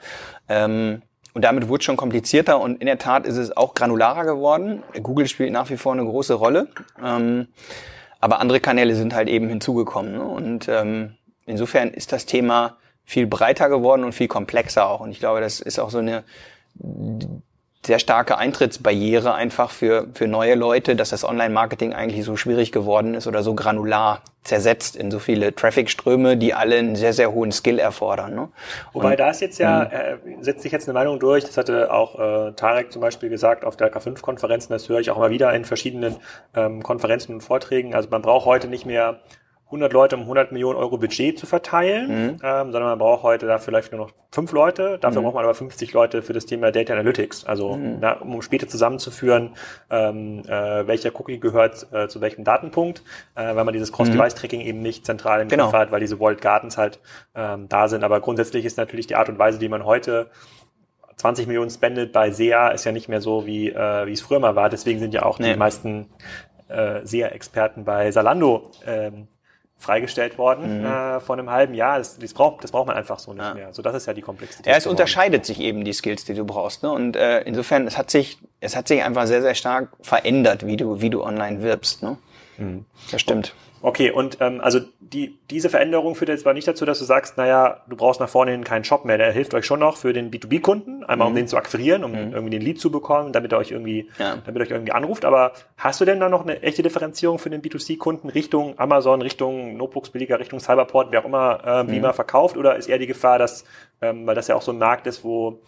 [0.50, 1.00] Ja.
[1.34, 4.84] Und damit wurde es schon komplizierter und in der Tat ist es auch granularer geworden.
[5.02, 6.67] Google spielt nach wie vor eine große Rolle.
[7.04, 7.48] Ähm,
[8.20, 10.13] aber andere Kanäle sind halt eben hinzugekommen.
[10.13, 10.24] Ne?
[10.24, 11.15] Und ähm,
[11.46, 15.00] insofern ist das Thema viel breiter geworden und viel komplexer auch.
[15.00, 16.24] Und ich glaube, das ist auch so eine
[17.86, 23.15] sehr starke Eintrittsbarriere einfach für, für neue Leute, dass das Online-Marketing eigentlich so schwierig geworden
[23.15, 27.52] ist oder so granular zersetzt in so viele Traffic-Ströme, die alle einen sehr, sehr hohen
[27.52, 28.36] Skill erfordern.
[28.36, 28.50] Ne?
[28.94, 32.20] Wobei da ist jetzt ja, äh, setzt sich jetzt eine Meinung durch, das hatte auch
[32.20, 35.65] äh, Tarek zum Beispiel gesagt auf der K5-Konferenzen, das höre ich auch immer wieder in
[35.65, 36.17] verschiedenen
[36.56, 37.94] ähm, Konferenzen und Vorträgen.
[37.94, 39.20] Also man braucht heute nicht mehr
[39.72, 42.38] 100 Leute um 100 Millionen Euro Budget zu verteilen, mhm.
[42.44, 44.98] ähm, sondern man braucht heute da vielleicht nur noch fünf Leute.
[45.00, 45.26] Dafür mhm.
[45.26, 47.98] braucht man aber 50 Leute für das Thema Data Analytics, also mhm.
[48.02, 49.52] na, um später zusammenzuführen,
[49.90, 53.04] ähm, äh, welcher Cookie gehört äh, zu welchem Datenpunkt,
[53.36, 55.66] äh, weil man dieses Cross-Device-Tracking eben nicht zentral im genau.
[55.66, 57.00] Kopf hat, weil diese Walled Gardens halt
[57.34, 58.04] ähm, da sind.
[58.04, 60.28] Aber grundsätzlich ist natürlich die Art und Weise, die man heute
[61.16, 64.40] 20 Millionen spendet bei SEA ist ja nicht mehr so, wie, äh, wie es früher
[64.40, 64.70] mal war.
[64.70, 65.54] Deswegen sind ja auch nee.
[65.54, 66.10] die meisten
[66.68, 69.28] äh, SEA-Experten bei Salando ähm,
[69.82, 70.86] freigestellt worden mhm.
[70.86, 71.98] äh, vor einem halben Jahr.
[71.98, 73.54] Das, das, braucht, das braucht man einfach so nicht ja.
[73.54, 73.74] mehr.
[73.74, 74.67] So, das ist ja die Komplexität.
[74.67, 74.98] Ja, es geworden.
[74.98, 76.84] unterscheidet sich eben die Skills, die du brauchst.
[76.84, 76.91] Ne?
[76.91, 80.78] Und äh, insofern, es hat sich, es hat sich einfach sehr, sehr stark verändert, wie
[80.78, 82.04] du, wie du online wirbst.
[82.04, 82.17] Ne?
[82.58, 82.86] Mhm.
[83.12, 83.56] Das stimmt.
[83.84, 87.38] Okay, und ähm, also die, diese Veränderung führt jetzt zwar nicht dazu, dass du sagst,
[87.38, 89.17] naja, du brauchst nach vorne hin keinen Shop mehr.
[89.17, 91.32] Der hilft euch schon noch für den B2B-Kunden, einmal mhm.
[91.32, 92.34] um den zu akquirieren, um mhm.
[92.34, 94.38] irgendwie den Lead zu bekommen, damit er euch irgendwie, ja.
[94.46, 95.26] damit er euch irgendwie anruft.
[95.26, 99.78] Aber hast du denn da noch eine echte Differenzierung für den B2C-Kunden Richtung Amazon, Richtung
[99.78, 102.02] Notebooks-Billiger, Richtung Cyberport, wer auch immer, äh, wie mhm.
[102.04, 102.58] man verkauft?
[102.58, 103.65] Oder ist eher die Gefahr, dass,
[104.02, 105.62] ähm, weil das ja auch so ein Markt ist, wo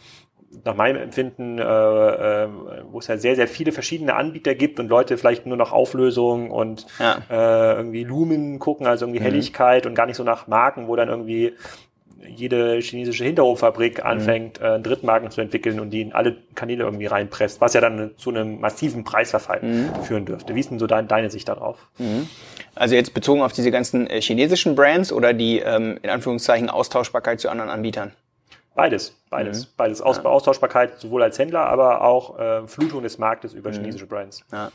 [0.63, 2.47] nach meinem Empfinden, äh, äh,
[2.91, 6.51] wo es ja sehr, sehr viele verschiedene Anbieter gibt und Leute vielleicht nur nach Auflösung
[6.51, 7.17] und ja.
[7.29, 9.25] äh, irgendwie Lumen gucken, also irgendwie mhm.
[9.25, 11.53] Helligkeit und gar nicht so nach Marken, wo dann irgendwie
[12.27, 14.09] jede chinesische Hinterhoffabrik mhm.
[14.09, 14.65] anfängt, mhm.
[14.65, 18.29] äh, Drittmarken zu entwickeln und die in alle Kanäle irgendwie reinpresst, was ja dann zu
[18.29, 20.03] einem massiven Preisverfall mhm.
[20.03, 20.55] führen dürfte.
[20.55, 21.87] Wie ist denn so dein, deine Sicht darauf?
[21.97, 22.27] Mhm.
[22.75, 27.39] Also jetzt bezogen auf diese ganzen äh, chinesischen Brands oder die ähm, in Anführungszeichen Austauschbarkeit
[27.39, 28.13] zu anderen Anbietern?
[28.75, 29.69] Beides, beides, mhm.
[29.77, 30.01] beides.
[30.01, 30.25] Aus ja.
[30.25, 33.75] Austauschbarkeit sowohl als Händler, aber auch äh, Flutung des Marktes über mhm.
[33.75, 34.43] chinesische Brands.
[34.51, 34.71] Ja.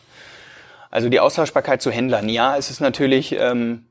[0.90, 2.28] Also die Austauschbarkeit zu Händlern.
[2.28, 3.86] Ja, es ist natürlich, ähm,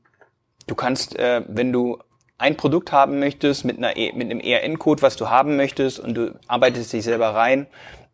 [0.66, 1.98] du kannst, äh, wenn du
[2.38, 6.14] ein Produkt haben möchtest mit, einer, e, mit einem ERN-Code, was du haben möchtest und
[6.14, 7.66] du arbeitest dich selber rein,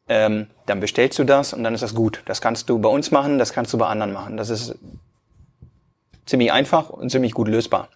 [0.09, 2.23] ähm, dann bestellst du das und dann ist das gut.
[2.27, 4.37] Das kannst du bei uns machen, das kannst du bei anderen machen.
[4.37, 4.77] Das ist
[6.27, 7.89] ziemlich einfach und ziemlich gut lösbar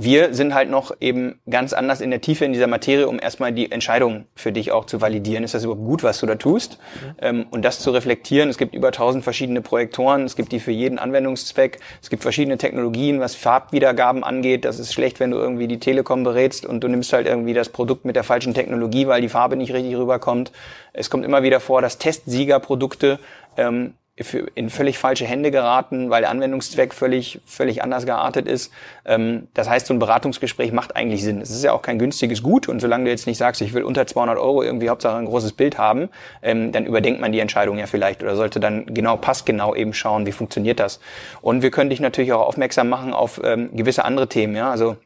[0.00, 3.50] wir sind halt noch eben ganz anders in der Tiefe in dieser Materie, um erstmal
[3.50, 5.42] die Entscheidung für dich auch zu validieren.
[5.42, 6.78] Ist das überhaupt gut, was du da tust?
[6.78, 7.14] Mhm.
[7.20, 8.48] Ähm, und das zu reflektieren.
[8.48, 10.22] Es gibt über tausend verschiedene Projektoren.
[10.22, 11.80] Es gibt die für jeden Anwendungszweck.
[12.00, 14.64] Es gibt verschiedene Technologien, was Farbwiedergaben angeht.
[14.64, 17.68] Das ist schlecht, wenn du irgendwie die Telekom berätst und du nimmst halt irgendwie das
[17.68, 20.52] Produkt mit der falschen Technologie, weil die Farbe nicht richtig rüberkommt.
[20.92, 23.18] Es kommt immer wieder vor, dass Testsiegerprodukte
[23.56, 23.94] ähm,
[24.54, 28.72] in völlig falsche Hände geraten, weil der Anwendungszweck völlig, völlig anders geartet ist.
[29.04, 31.40] Ähm, das heißt, so ein Beratungsgespräch macht eigentlich Sinn.
[31.40, 33.82] Es ist ja auch kein günstiges Gut und solange du jetzt nicht sagst, ich will
[33.82, 36.08] unter 200 Euro irgendwie Hauptsache ein großes Bild haben,
[36.42, 40.26] ähm, dann überdenkt man die Entscheidung ja vielleicht oder sollte dann genau, passgenau eben schauen,
[40.26, 41.00] wie funktioniert das.
[41.40, 44.96] Und wir können dich natürlich auch aufmerksam machen auf ähm, gewisse andere Themen, ja, also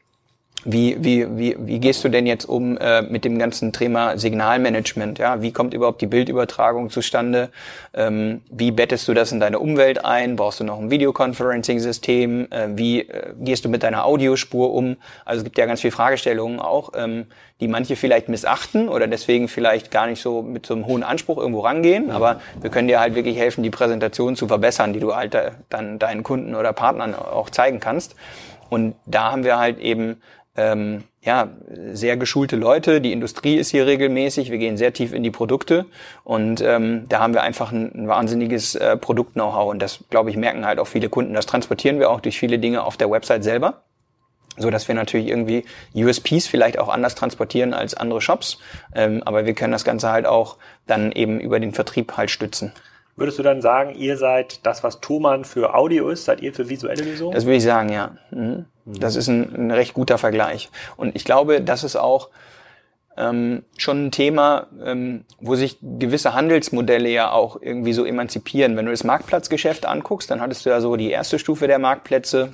[0.65, 5.19] wie, wie, wie, wie gehst du denn jetzt um äh, mit dem ganzen Thema Signalmanagement?
[5.19, 7.49] Ja, wie kommt überhaupt die Bildübertragung zustande?
[7.93, 10.35] Ähm, wie bettest du das in deine Umwelt ein?
[10.35, 12.47] Brauchst du noch ein Videoconferencing-System?
[12.49, 14.95] Äh, wie äh, gehst du mit deiner Audiospur um?
[15.25, 17.25] Also es gibt ja ganz viele Fragestellungen auch, ähm,
[17.59, 21.37] die manche vielleicht missachten oder deswegen vielleicht gar nicht so mit so einem hohen Anspruch
[21.37, 22.09] irgendwo rangehen.
[22.09, 25.37] Aber wir können dir halt wirklich helfen, die Präsentation zu verbessern, die du halt
[25.69, 28.15] dann deinen Kunden oder Partnern auch zeigen kannst.
[28.69, 30.17] Und da haben wir halt eben
[30.55, 31.49] ähm, ja,
[31.93, 33.01] sehr geschulte Leute.
[33.01, 34.51] Die Industrie ist hier regelmäßig.
[34.51, 35.85] Wir gehen sehr tief in die Produkte
[36.23, 40.37] und ähm, da haben wir einfach ein, ein wahnsinniges äh, Produkt-Know-how und das, glaube ich,
[40.37, 41.33] merken halt auch viele Kunden.
[41.33, 43.83] Das transportieren wir auch durch viele Dinge auf der Website selber
[44.57, 48.59] so dass wir natürlich irgendwie USPs vielleicht auch anders transportieren als andere Shops,
[48.93, 52.71] ähm, aber wir können das Ganze halt auch dann eben über den Vertrieb halt stützen.
[53.15, 56.69] Würdest du dann sagen, ihr seid das, was Thomann für Audio ist, seid ihr für
[56.69, 57.33] visuelle Lösungen?
[57.33, 58.15] Das würde ich sagen, ja.
[58.31, 58.65] Mhm.
[58.85, 58.99] mhm.
[58.99, 60.69] Das ist ein, ein, recht guter Vergleich.
[60.97, 62.29] Und ich glaube, das ist auch
[63.15, 68.75] ähm, schon ein Thema, ähm, wo sich gewisse Handelsmodelle ja auch irgendwie so emanzipieren.
[68.75, 72.53] Wenn du das Marktplatzgeschäft anguckst, dann hattest du ja so die erste Stufe der Marktplätze,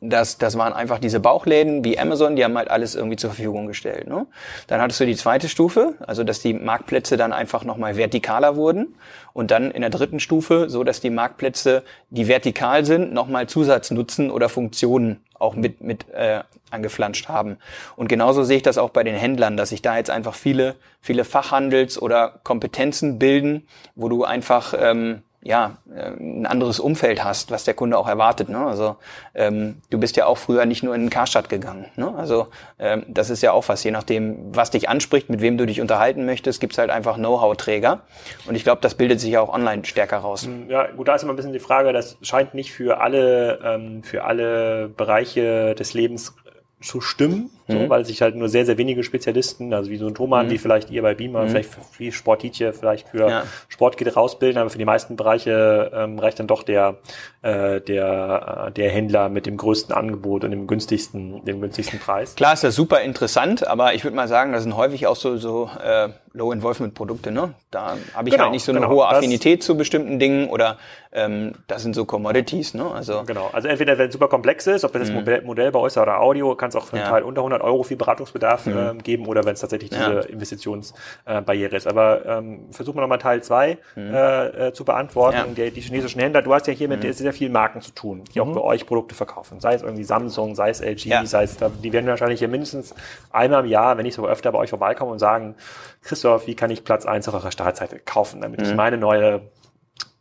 [0.00, 3.66] das, das waren einfach diese Bauchläden wie Amazon, die haben halt alles irgendwie zur Verfügung
[3.66, 4.08] gestellt.
[4.08, 4.26] Ne?
[4.66, 8.94] Dann hattest du die zweite Stufe, also dass die Marktplätze dann einfach nochmal vertikaler wurden.
[9.32, 14.30] Und dann in der dritten Stufe, so dass die Marktplätze, die vertikal sind, nochmal Zusatznutzen
[14.30, 17.58] oder Funktionen auch mit, mit äh, angeflanscht haben.
[17.96, 20.76] Und genauso sehe ich das auch bei den Händlern, dass sich da jetzt einfach viele,
[21.00, 27.50] viele Fachhandels- oder Kompetenzen bilden, wo du einfach ähm, ja, äh, ein anderes Umfeld hast,
[27.50, 28.48] was der Kunde auch erwartet.
[28.48, 28.58] Ne?
[28.58, 28.96] Also
[29.34, 31.86] ähm, du bist ja auch früher nicht nur in den Karstadt gegangen.
[31.96, 32.12] Ne?
[32.16, 32.48] Also
[32.78, 35.80] ähm, das ist ja auch was, je nachdem, was dich anspricht, mit wem du dich
[35.80, 38.00] unterhalten möchtest, gibt's halt einfach Know-how-Träger.
[38.46, 40.44] Und ich glaube, das bildet sich ja auch online stärker raus.
[40.44, 43.60] Hm, ja, gut, da ist immer ein bisschen die Frage, das scheint nicht für alle,
[43.64, 46.34] ähm, für alle Bereiche des Lebens
[46.82, 47.90] zu stimmen, so, mhm.
[47.90, 50.50] weil sich halt nur sehr, sehr wenige Spezialisten, also wie so ein Thomann, mhm.
[50.50, 51.48] wie vielleicht ihr bei Beamer, mhm.
[51.50, 53.42] vielleicht wie Sportitje, vielleicht für ja.
[53.68, 56.96] Sport geht rausbilden, aber für die meisten Bereiche ähm, reicht dann doch der,
[57.42, 62.34] äh, der, äh, der Händler mit dem größten Angebot und dem günstigsten, dem günstigsten Preis.
[62.34, 65.36] Klar ist das super interessant, aber ich würde mal sagen, das sind häufig auch so,
[65.36, 67.54] so äh, Low-Involvement-Produkte, ne?
[67.70, 70.78] Da habe ich genau, halt nicht so eine genau, hohe Affinität zu bestimmten Dingen oder
[71.12, 72.88] ähm, das sind so Commodities, ne?
[72.88, 73.50] Also genau.
[73.52, 75.16] Also entweder wenn es super komplex ist, ob das mhm.
[75.16, 77.10] Modell, Modell bei oder Audio, kann es auch für einen ja.
[77.10, 78.76] Teil unter 100 Euro viel Beratungsbedarf mhm.
[78.78, 80.20] ähm, geben oder wenn es tatsächlich diese ja.
[80.20, 81.88] Investitionsbarriere äh, ist.
[81.88, 84.14] Aber ähm, versuchen wir nochmal Teil zwei mhm.
[84.14, 85.56] äh, äh, zu beantworten.
[85.56, 85.64] Ja.
[85.64, 87.12] Die, die, chinesischen Händler, du hast ja hier mit mhm.
[87.12, 88.54] sehr vielen Marken zu tun, die auch mhm.
[88.54, 89.58] bei euch Produkte verkaufen.
[89.58, 92.94] Sei es irgendwie Samsung, sei es LG, sei es, die werden wahrscheinlich hier mindestens
[93.32, 95.56] einmal im Jahr, wenn nicht sogar öfter bei euch vorbeikommen und sagen,
[96.02, 98.76] Christoph, wie kann ich Platz eins auf eurer Startseite kaufen, damit ich mhm.
[98.76, 99.42] meine neue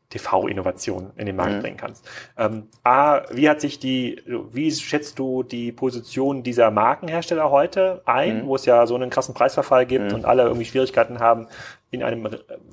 [0.10, 1.62] TV-Innovation in den Markt mhm.
[1.62, 2.08] bringen kannst.
[2.38, 8.42] Ähm, A, wie hat sich die, wie schätzt du die Position dieser Markenhersteller heute ein,
[8.42, 8.48] mhm.
[8.48, 10.16] wo es ja so einen krassen Preisverfall gibt mhm.
[10.16, 11.48] und alle irgendwie Schwierigkeiten haben,
[11.92, 12.28] in einem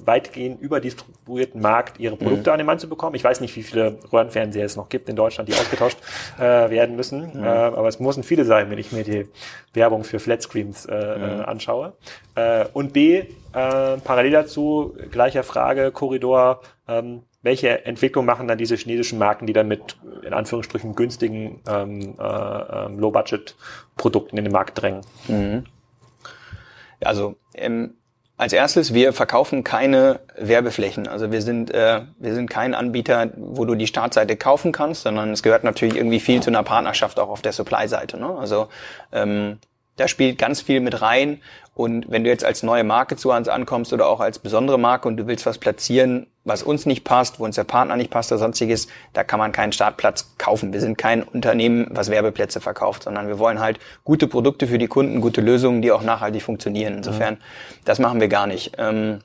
[0.05, 2.52] weitgehend überdistribuierten Markt ihre Produkte mhm.
[2.52, 3.14] an den Mann zu bekommen.
[3.14, 5.98] Ich weiß nicht, wie viele Röhrenfernseher es noch gibt in Deutschland, die ausgetauscht
[6.38, 7.31] äh, werden müssen.
[7.33, 7.44] Mhm.
[7.44, 9.26] Äh, aber es müssen viele sein, wenn ich mir die
[9.72, 11.44] Werbung für Flatscreens äh, mhm.
[11.46, 11.94] anschaue.
[12.35, 18.74] Äh, und B, äh, parallel dazu, gleicher Frage, Korridor, ähm, welche Entwicklung machen dann diese
[18.74, 24.83] chinesischen Marken, die dann mit in Anführungsstrichen günstigen ähm, äh, ähm, Low-Budget-Produkten in den Markt
[24.83, 25.02] drängen?
[25.29, 25.64] Mhm.
[27.00, 27.94] Also ähm,
[28.38, 31.09] als erstes, wir verkaufen keine Werbeflächen.
[31.09, 35.33] Also wir sind, äh, wir sind kein Anbieter, wo du die Startseite kaufen kannst, sondern
[35.33, 38.18] es gehört natürlich irgendwie viel zu einer Partnerschaft auch auf der Supply-Seite.
[38.18, 38.37] Ne?
[38.38, 38.68] Also
[39.12, 39.59] ähm,
[39.97, 41.41] da spielt ganz viel mit rein.
[41.75, 45.09] Und wenn du jetzt als neue Marke zu uns ankommst oder auch als besondere Marke
[45.09, 48.33] und du willst was platzieren, was uns nicht passt, wo uns der Partner nicht passt
[48.33, 50.73] oder sonstiges, da kann man keinen Startplatz kaufen.
[50.73, 54.87] Wir sind kein Unternehmen, was Werbeplätze verkauft, sondern wir wollen halt gute Produkte für die
[54.87, 56.95] Kunden, gute Lösungen, die auch nachhaltig funktionieren.
[56.99, 57.39] Insofern, mhm.
[57.85, 58.73] das machen wir gar nicht.
[58.79, 59.19] Ähm,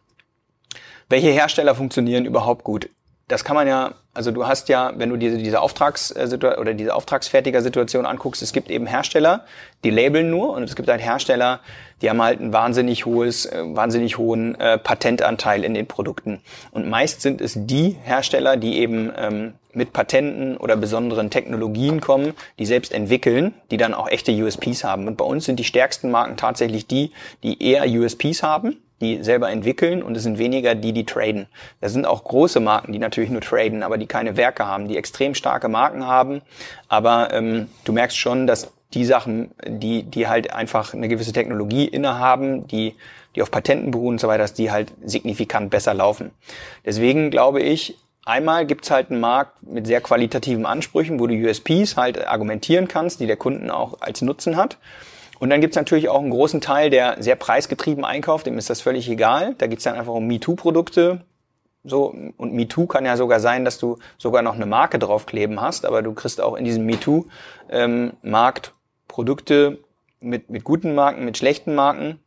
[1.07, 2.89] welche Hersteller funktionieren überhaupt gut?
[3.31, 6.93] Das kann man ja, also du hast ja, wenn du diese, diese Auftragssituation oder diese
[6.93, 9.45] Auftragsfertiger-Situation anguckst, es gibt eben Hersteller,
[9.85, 11.61] die labeln nur und es gibt halt Hersteller,
[12.01, 16.41] die haben halt ein wahnsinnig hohes, äh, wahnsinnig hohen äh, Patentanteil in den Produkten.
[16.71, 22.33] Und meist sind es die Hersteller, die eben ähm, mit Patenten oder besonderen Technologien kommen,
[22.59, 25.07] die selbst entwickeln, die dann auch echte USPs haben.
[25.07, 27.11] Und bei uns sind die stärksten Marken tatsächlich die,
[27.43, 31.47] die eher USPs haben die selber entwickeln und es sind weniger die, die traden.
[31.81, 34.97] Das sind auch große Marken, die natürlich nur traden, aber die keine Werke haben, die
[34.97, 36.41] extrem starke Marken haben.
[36.87, 41.85] Aber ähm, du merkst schon, dass die Sachen, die, die halt einfach eine gewisse Technologie
[41.85, 42.95] innehaben, die,
[43.35, 46.31] die auf Patenten beruhen und so weiter, dass die halt signifikant besser laufen.
[46.85, 51.97] Deswegen glaube ich, einmal gibt's halt einen Markt mit sehr qualitativen Ansprüchen, wo du USPs
[51.97, 54.77] halt argumentieren kannst, die der Kunden auch als Nutzen hat.
[55.41, 58.79] Und dann gibt's natürlich auch einen großen Teil, der sehr preisgetrieben einkauft, dem ist das
[58.79, 59.55] völlig egal.
[59.57, 61.21] Da geht's dann einfach um MeToo-Produkte.
[61.83, 65.87] So, und MeToo kann ja sogar sein, dass du sogar noch eine Marke draufkleben hast,
[65.87, 68.73] aber du kriegst auch in diesem MeToo-Markt ähm,
[69.07, 69.79] Produkte
[70.19, 72.19] mit, mit guten Marken, mit schlechten Marken.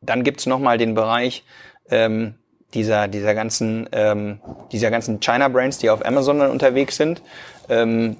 [0.00, 1.42] Dann gibt's nochmal den Bereich
[1.90, 2.36] ähm,
[2.74, 4.38] dieser, dieser ganzen, ähm,
[4.70, 7.22] dieser ganzen China-Brands, die auf Amazon dann unterwegs sind.
[7.68, 8.18] Ähm,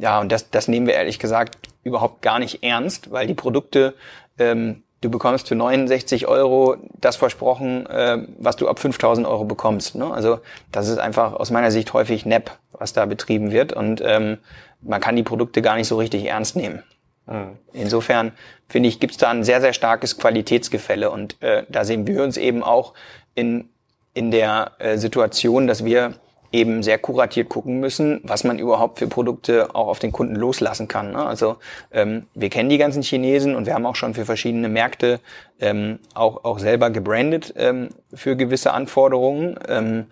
[0.00, 3.94] ja, und das, das nehmen wir ehrlich gesagt überhaupt gar nicht ernst, weil die Produkte,
[4.38, 9.94] ähm, du bekommst für 69 Euro das versprochen, äh, was du ab 5000 Euro bekommst.
[9.94, 10.12] Ne?
[10.12, 10.40] Also
[10.72, 14.38] das ist einfach aus meiner Sicht häufig Nepp, was da betrieben wird und ähm,
[14.80, 16.82] man kann die Produkte gar nicht so richtig ernst nehmen.
[17.26, 17.58] Mhm.
[17.72, 18.32] Insofern
[18.68, 22.22] finde ich, gibt es da ein sehr, sehr starkes Qualitätsgefälle und äh, da sehen wir
[22.22, 22.94] uns eben auch
[23.34, 23.68] in,
[24.14, 26.14] in der äh, Situation, dass wir
[26.52, 30.88] eben sehr kuratiert gucken müssen, was man überhaupt für Produkte auch auf den Kunden loslassen
[30.88, 31.12] kann.
[31.12, 31.24] Ne?
[31.24, 31.56] Also
[31.92, 35.20] ähm, wir kennen die ganzen Chinesen und wir haben auch schon für verschiedene Märkte
[35.60, 39.58] ähm, auch, auch selber gebrandet ähm, für gewisse Anforderungen.
[39.68, 40.06] Ähm,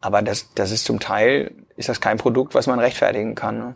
[0.00, 3.58] aber das, das ist zum Teil, ist das kein Produkt, was man rechtfertigen kann.
[3.58, 3.74] Ne?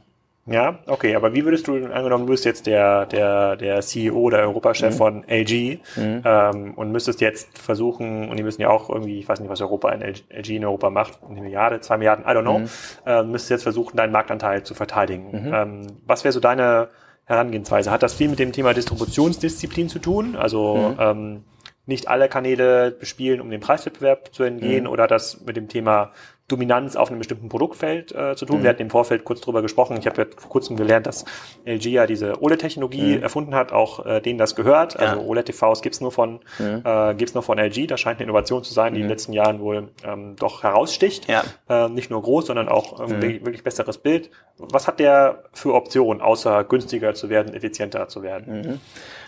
[0.51, 4.41] Ja, okay, aber wie würdest du, angenommen, du bist jetzt der, der, der CEO oder
[4.41, 4.99] Europachef mhm.
[4.99, 6.23] von LG mhm.
[6.25, 9.61] ähm, und müsstest jetzt versuchen, und die müssen ja auch irgendwie, ich weiß nicht, was
[9.61, 12.69] Europa in LG in Europa macht, eine Milliarde, zwei Milliarden, I don't know, mhm.
[13.07, 15.29] äh, müsstest jetzt versuchen, deinen Marktanteil zu verteidigen.
[15.31, 15.55] Mhm.
[15.55, 16.89] Ähm, was wäre so deine
[17.27, 17.93] Herangehensweise?
[17.93, 20.35] Hat das viel mit dem Thema Distributionsdisziplin zu tun?
[20.35, 20.97] Also mhm.
[20.99, 21.45] ähm,
[21.87, 24.91] nicht alle Kanäle bespielen, um dem Preiswettbewerb zu entgehen mhm.
[24.91, 26.11] oder das mit dem Thema
[26.51, 28.59] Dominanz auf einem bestimmten Produktfeld äh, zu tun.
[28.59, 28.63] Mhm.
[28.63, 29.97] Wir hatten im Vorfeld kurz drüber gesprochen.
[29.99, 31.25] Ich habe ja vor kurzem gelernt, dass
[31.65, 33.23] LG ja diese OLED-Technologie mhm.
[33.23, 34.99] erfunden hat, auch äh, denen das gehört.
[34.99, 35.27] Also ja.
[35.27, 36.83] OLED-TVs gibt's nur von mhm.
[36.85, 37.87] äh, gibt's nur von LG.
[37.87, 39.13] Das scheint eine Innovation zu sein, die in den mhm.
[39.13, 41.29] letzten Jahren wohl ähm, doch heraussticht.
[41.29, 41.45] Ja.
[41.69, 43.23] Äh, nicht nur groß, sondern auch ähm, mhm.
[43.23, 44.31] wirklich besseres Bild.
[44.59, 48.61] Was hat der für Optionen, außer günstiger zu werden, effizienter zu werden?
[48.61, 48.81] Mhm.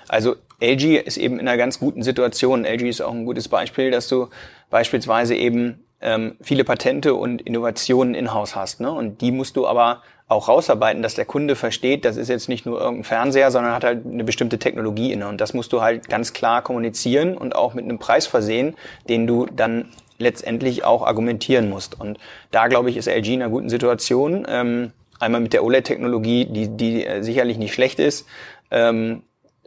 [0.08, 2.64] Also LG ist eben in einer ganz guten Situation.
[2.64, 4.28] LG ist auch ein gutes Beispiel, dass du
[4.70, 8.80] beispielsweise eben ähm, viele Patente und Innovationen in-house hast.
[8.80, 8.90] Ne?
[8.90, 12.64] Und die musst du aber auch rausarbeiten, dass der Kunde versteht, das ist jetzt nicht
[12.64, 15.28] nur irgendein Fernseher, sondern hat halt eine bestimmte Technologie inne.
[15.28, 18.74] Und das musst du halt ganz klar kommunizieren und auch mit einem Preis versehen,
[19.08, 22.00] den du dann letztendlich auch argumentieren musst.
[22.00, 22.18] Und
[22.50, 24.46] da, glaube ich, ist LG in einer guten Situation.
[24.48, 28.26] Ähm, einmal mit der OLED-Technologie, die, die äh, sicherlich nicht schlecht ist,
[28.70, 29.22] ähm,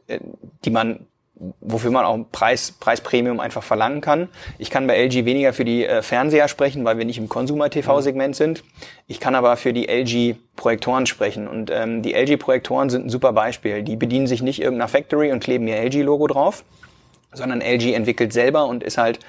[0.07, 0.19] äh,
[0.63, 1.07] die man
[1.59, 4.29] wofür man auch ein Preis, Preisprämium einfach verlangen kann.
[4.57, 8.35] Ich kann bei LG weniger für die äh, Fernseher sprechen, weil wir nicht im Consumer-TV-Segment
[8.35, 8.63] sind.
[9.07, 11.47] Ich kann aber für die LG-Projektoren sprechen.
[11.47, 13.83] Und ähm, die LG-Projektoren sind ein super Beispiel.
[13.83, 16.63] Die bedienen sich nicht irgendeiner Factory und kleben ihr LG-Logo drauf,
[17.33, 19.19] sondern LG entwickelt selber und ist halt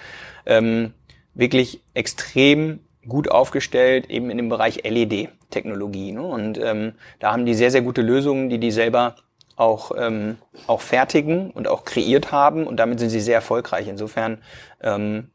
[0.47, 0.95] ähm,
[1.35, 6.13] wirklich extrem gut aufgestellt, eben in dem Bereich LED-Technologie.
[6.13, 6.23] Ne?
[6.23, 9.17] Und ähm, da haben die sehr, sehr gute Lösungen, die die selber
[9.57, 13.89] auch, ähm, auch fertigen und auch kreiert haben und damit sind sie sehr erfolgreich.
[13.89, 14.39] Insofern
[14.83, 15.31] ähm,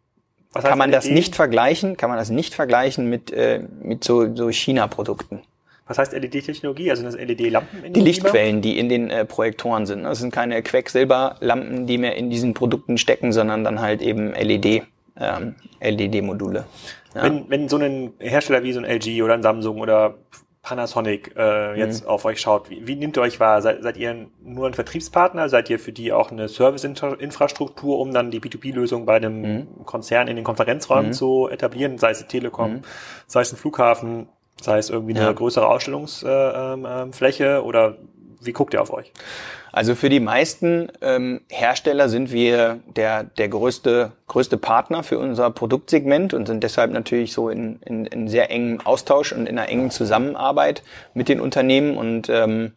[0.54, 4.50] kann man das nicht vergleichen, kann man das nicht vergleichen mit, äh, mit so, so
[4.50, 5.42] China-Produkten.
[5.88, 6.90] Was heißt LED-Technologie?
[6.90, 7.92] Also das LED-Lampen?
[7.92, 10.04] Die Lichtquellen, die in den äh, Projektoren sind.
[10.04, 14.84] Das sind keine Quecksilberlampen, die mehr in diesen Produkten stecken, sondern dann halt eben LED,
[15.20, 16.66] ähm, LED-Module.
[17.14, 17.24] Ja.
[17.24, 20.16] Wenn, wenn so ein Hersteller wie so ein LG oder ein Samsung oder
[20.64, 22.10] Panasonic äh, jetzt mhm.
[22.10, 23.62] auf euch schaut, wie, wie nimmt ihr euch wahr?
[23.62, 25.50] Seid, seid ihr nur ein Vertriebspartner?
[25.50, 29.86] Seid ihr für die auch eine Serviceinfrastruktur, um dann die B2B-Lösung bei einem mhm.
[29.86, 31.14] Konzern in den Konferenzräumen mhm.
[31.14, 32.82] zu etablieren, sei es Telekom, mhm.
[33.26, 34.30] sei es ein Flughafen,
[34.62, 35.32] sei es irgendwie eine ja.
[35.32, 37.98] größere Ausstellungsfläche äh, ähm, oder
[38.42, 39.12] wie guckt ihr auf euch?
[39.72, 45.50] Also für die meisten ähm, Hersteller sind wir der, der größte, größte Partner für unser
[45.52, 49.70] Produktsegment und sind deshalb natürlich so in, in, in sehr engem Austausch und in einer
[49.70, 51.98] engen Zusammenarbeit mit den Unternehmen.
[51.98, 52.74] Und ähm,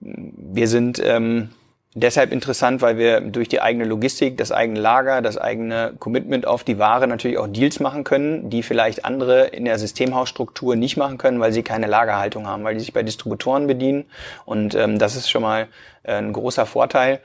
[0.00, 1.50] wir sind ähm,
[1.94, 6.64] Deshalb interessant, weil wir durch die eigene Logistik, das eigene Lager, das eigene Commitment auf
[6.64, 11.18] die Ware natürlich auch Deals machen können, die vielleicht andere in der Systemhausstruktur nicht machen
[11.18, 14.06] können, weil sie keine Lagerhaltung haben, weil die sich bei Distributoren bedienen.
[14.46, 15.68] Und ähm, das ist schon mal
[16.04, 17.20] äh, ein großer Vorteil.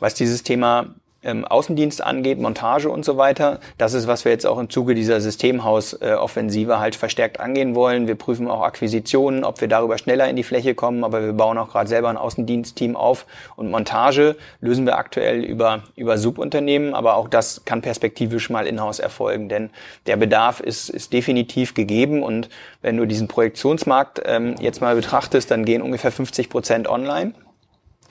[0.00, 3.60] Was dieses Thema ähm, Außendienst angeht, Montage und so weiter.
[3.78, 8.06] Das ist, was wir jetzt auch im Zuge dieser Systemhaus-Offensive halt verstärkt angehen wollen.
[8.06, 11.58] Wir prüfen auch Akquisitionen, ob wir darüber schneller in die Fläche kommen, aber wir bauen
[11.58, 17.16] auch gerade selber ein Außendienstteam auf und Montage lösen wir aktuell über, über Subunternehmen, aber
[17.16, 19.70] auch das kann perspektivisch mal in-house erfolgen, denn
[20.06, 22.48] der Bedarf ist, ist definitiv gegeben und
[22.82, 27.34] wenn du diesen Projektionsmarkt ähm, jetzt mal betrachtest, dann gehen ungefähr 50 Prozent online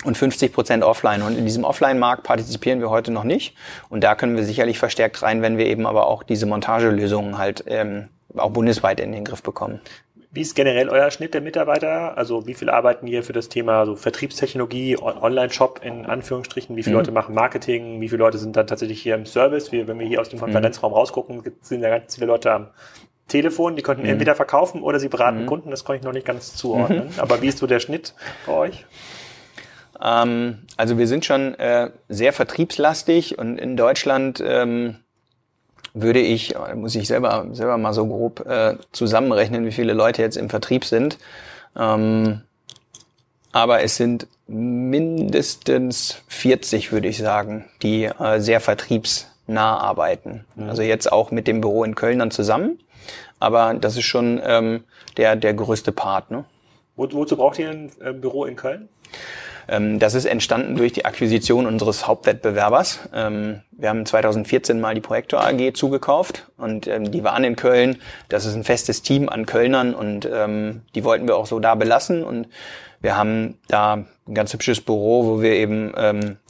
[0.03, 1.21] und 50 Prozent offline.
[1.21, 3.55] Und in diesem Offline-Markt partizipieren wir heute noch nicht.
[3.89, 7.63] Und da können wir sicherlich verstärkt rein, wenn wir eben aber auch diese Montagelösungen halt
[7.67, 9.81] ähm, auch bundesweit in den Griff bekommen.
[10.31, 12.15] Wie ist generell euer Schnitt der Mitarbeiter?
[12.15, 16.75] Also wie viele arbeiten hier für das Thema so Vertriebstechnologie, Online-Shop in Anführungsstrichen?
[16.75, 16.99] Wie viele mhm.
[16.99, 17.99] Leute machen Marketing?
[17.99, 19.71] Wie viele Leute sind dann tatsächlich hier im Service?
[19.71, 20.43] Wie, wenn wir hier aus dem mhm.
[20.43, 20.97] Konferenzraum mhm.
[20.97, 22.67] rausgucken, sind ja ganz viele Leute am
[23.27, 23.75] Telefon.
[23.75, 24.09] Die könnten mhm.
[24.09, 25.45] entweder verkaufen oder sie beraten mhm.
[25.47, 25.71] Kunden.
[25.71, 27.05] Das kann ich noch nicht ganz zuordnen.
[27.05, 27.19] Mhm.
[27.19, 28.13] Aber wie ist so der Schnitt
[28.45, 28.85] bei euch?
[30.01, 34.97] Ähm, also wir sind schon äh, sehr vertriebslastig und in Deutschland ähm,
[35.93, 40.37] würde ich, muss ich selber, selber mal so grob äh, zusammenrechnen, wie viele Leute jetzt
[40.37, 41.17] im Vertrieb sind.
[41.77, 42.41] Ähm,
[43.51, 50.45] aber es sind mindestens 40, würde ich sagen, die äh, sehr vertriebsnah arbeiten.
[50.55, 50.69] Mhm.
[50.69, 52.79] Also jetzt auch mit dem Büro in Köln dann zusammen.
[53.39, 54.83] Aber das ist schon ähm,
[55.17, 56.29] der, der größte Part.
[56.29, 56.45] Ne?
[56.95, 58.89] Wo, wozu braucht ihr ein äh, Büro in Köln?
[59.69, 63.09] Ähm, das ist entstanden durch die Akquisition unseres Hauptwettbewerbers.
[63.13, 67.97] Ähm, wir haben 2014 mal die Projektor AG zugekauft und ähm, die waren in Köln.
[68.27, 70.29] Das ist ein festes Team an Kölnern und
[70.95, 72.47] die wollten wir auch so da belassen und
[73.01, 75.93] wir haben da ein ganz hübsches Büro, wo wir eben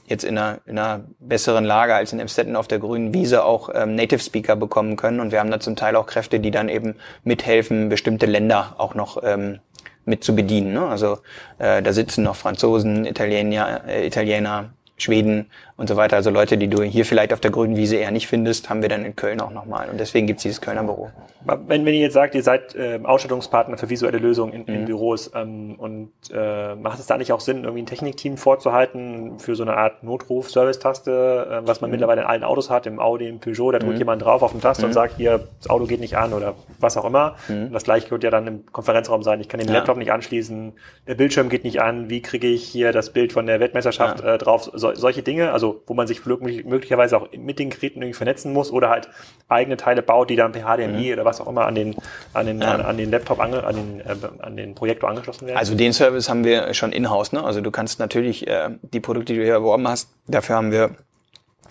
[0.09, 3.69] jetzt in einer, in einer besseren Lage als in Emstetten auf der grünen Wiese auch
[3.73, 5.19] ähm, Native Speaker bekommen können.
[5.19, 8.95] Und wir haben da zum Teil auch Kräfte, die dann eben mithelfen, bestimmte Länder auch
[8.95, 9.59] noch ähm,
[10.05, 10.73] mit zu bedienen.
[10.73, 10.85] Ne?
[10.85, 11.19] Also
[11.57, 16.17] äh, da sitzen noch Franzosen, Italiener, äh, Italiener Schweden und so weiter.
[16.17, 18.89] Also Leute, die du hier vielleicht auf der grünen Wiese eher nicht findest, haben wir
[18.89, 19.89] dann in Köln auch nochmal.
[19.89, 21.09] Und deswegen gibt es dieses Kölner Büro.
[21.45, 24.85] Wenn, wenn ihr jetzt sagt, ihr seid äh, Ausstattungspartner für visuelle Lösungen in, in mhm.
[24.85, 29.55] Büros ähm, und äh, macht es da nicht auch Sinn, irgendwie ein Technikteam vorzuhalten für
[29.55, 31.93] so eine Art Notruf-Service-Taste, äh, was man mhm.
[31.93, 33.99] mittlerweile in allen Autos hat, im Audi, im Peugeot, da drückt mhm.
[33.99, 34.95] jemand drauf auf den Taste und mhm.
[34.95, 37.37] sagt, hier, das Auto geht nicht an oder was auch immer.
[37.47, 37.71] Mhm.
[37.71, 39.39] Das gleiche wird ja dann im Konferenzraum sein.
[39.39, 39.75] Ich kann den ja.
[39.75, 40.73] Laptop nicht anschließen,
[41.07, 44.35] der Bildschirm geht nicht an, wie kriege ich hier das Bild von der Weltmeisterschaft ja.
[44.35, 44.69] äh, drauf?
[44.73, 48.71] So, solche Dinge, also wo man sich möglicherweise auch mit den Geräten irgendwie vernetzen muss
[48.71, 49.09] oder halt
[49.47, 51.13] eigene Teile baut, die dann per HDMI mhm.
[51.13, 51.95] oder was auch immer an den,
[52.33, 52.73] an den, ja.
[52.73, 55.57] an, an, den Laptop, ange, an, den, äh, an den Projektor angeschlossen werden?
[55.57, 57.31] Also den Service haben wir schon in-house.
[57.31, 57.43] Ne?
[57.43, 60.91] Also du kannst natürlich äh, die Produkte, die du hier erworben hast, dafür haben wir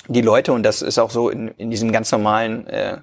[0.08, 2.98] die Leute und das ist auch so in, in diesem ganz normalen äh,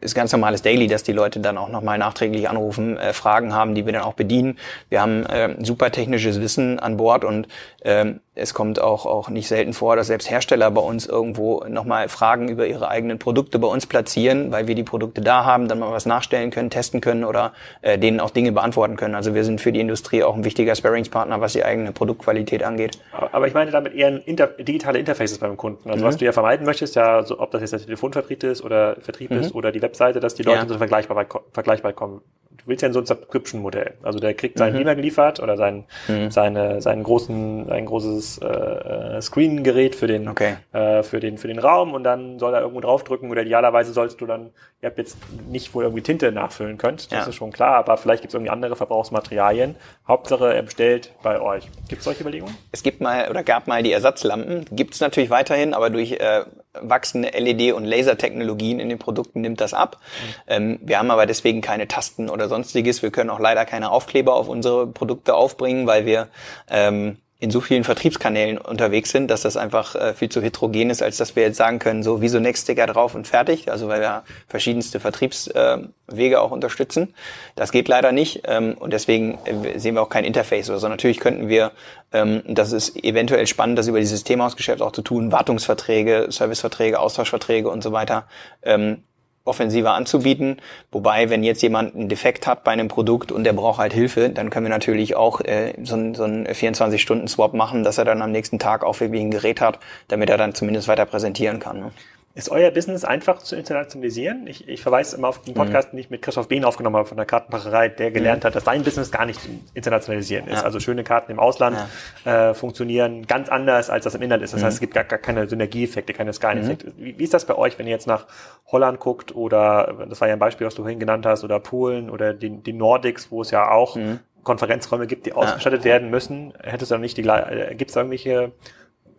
[0.00, 3.74] ist ganz normales Daily, dass die Leute dann auch nochmal nachträglich anrufen, äh, Fragen haben,
[3.74, 4.58] die wir dann auch bedienen.
[4.88, 7.48] Wir haben äh, super technisches Wissen an Bord und
[7.82, 12.08] ähm, es kommt auch, auch nicht selten vor, dass selbst Hersteller bei uns irgendwo nochmal
[12.08, 15.78] Fragen über ihre eigenen Produkte bei uns platzieren, weil wir die Produkte da haben, dann
[15.78, 19.14] mal was nachstellen können, testen können oder äh, denen auch Dinge beantworten können.
[19.14, 22.98] Also wir sind für die Industrie auch ein wichtiger Sparringspartner, was die eigene Produktqualität angeht.
[23.12, 25.88] Aber ich meine damit eher Inter digitale Interfaces beim Kunden.
[25.88, 26.08] Also mhm.
[26.08, 29.30] was du ja vermeiden möchtest, ja, so, ob das jetzt der Telefonvertrieb ist oder Vertrieb
[29.30, 29.38] mhm.
[29.38, 30.66] ist oder die Webseite, dass die Leute ja.
[30.66, 32.20] so vergleichbar, vergleichbar kommen
[32.58, 33.94] du willst ja in so ein Subscription-Modell.
[34.02, 34.78] Also der kriegt seinen mhm.
[34.78, 36.30] Beamer geliefert oder sein, mhm.
[36.30, 40.56] seine, seinen großen, sein großes äh, äh, Screen-Gerät für den, okay.
[40.72, 44.20] äh, für den, für den Raum und dann soll er irgendwo draufdrücken oder idealerweise sollst
[44.20, 44.50] du dann,
[44.80, 45.16] ihr habt jetzt
[45.48, 47.28] nicht, wo ihr irgendwie Tinte nachfüllen könnt, das ja.
[47.28, 49.76] ist schon klar, aber vielleicht gibt es irgendwie andere Verbrauchsmaterialien.
[50.06, 51.68] Hauptsache er bestellt bei euch.
[51.88, 52.56] Gibt es solche Überlegungen?
[52.72, 56.44] Es gibt mal oder gab mal die Ersatzlampen, gibt es natürlich weiterhin, aber durch äh,
[56.80, 59.98] wachsende LED- und Lasertechnologien in den Produkten nimmt das ab.
[60.00, 60.34] Mhm.
[60.48, 63.02] Ähm, wir haben aber deswegen keine Tasten oder sonstiges.
[63.02, 66.28] Wir können auch leider keine Aufkleber auf unsere Produkte aufbringen, weil wir
[66.68, 71.02] ähm, in so vielen Vertriebskanälen unterwegs sind, dass das einfach äh, viel zu heterogen ist,
[71.02, 73.70] als dass wir jetzt sagen können, so wie so Next-Sticker drauf und fertig.
[73.70, 77.12] Also weil wir verschiedenste Vertriebswege äh, auch unterstützen.
[77.54, 80.70] Das geht leider nicht ähm, und deswegen äh, sehen wir auch kein Interface.
[80.70, 81.72] Also natürlich könnten wir,
[82.12, 87.68] ähm, das ist eventuell spannend, das über dieses Systemhausgeschäft auch zu tun, Wartungsverträge, Serviceverträge, Austauschverträge
[87.68, 88.26] und so weiter
[88.62, 89.02] ähm,
[89.44, 90.56] offensiver anzubieten.
[90.90, 94.30] Wobei, wenn jetzt jemand einen Defekt hat bei einem Produkt und der braucht halt Hilfe,
[94.30, 98.22] dann können wir natürlich auch äh, so, ein, so einen 24-Stunden-Swap machen, dass er dann
[98.22, 99.78] am nächsten Tag auch wirklich ein Gerät hat,
[100.08, 101.80] damit er dann zumindest weiter präsentieren kann.
[101.80, 101.90] Ne?
[102.36, 104.48] Ist euer Business einfach zu internationalisieren?
[104.48, 105.96] Ich, ich verweise immer auf den Podcast, mhm.
[105.96, 108.48] den ich mit Christoph Behn aufgenommen habe von der Kartenmacherei, der gelernt mhm.
[108.48, 109.38] hat, dass sein Business gar nicht
[109.72, 110.58] internationalisieren ist.
[110.58, 110.64] Ja.
[110.64, 111.78] Also schöne Karten im Ausland
[112.24, 112.50] ja.
[112.50, 114.52] äh, funktionieren ganz anders, als das im Inland ist.
[114.52, 114.66] Das mhm.
[114.66, 116.88] heißt, es gibt gar, gar keine Synergieeffekte, keine Skaleneffekte.
[116.88, 116.92] Mhm.
[116.96, 118.26] Wie, wie, ist das bei euch, wenn ihr jetzt nach
[118.66, 122.10] Holland guckt oder, das war ja ein Beispiel, was du vorhin genannt hast, oder Polen
[122.10, 123.96] oder die, die Nordics, wo es ja auch.
[124.42, 125.92] Konferenzräume gibt, die ausgestattet ja.
[125.92, 126.52] werden müssen?
[126.62, 128.52] Hättest du dann nicht die, äh, gibt es irgendwelche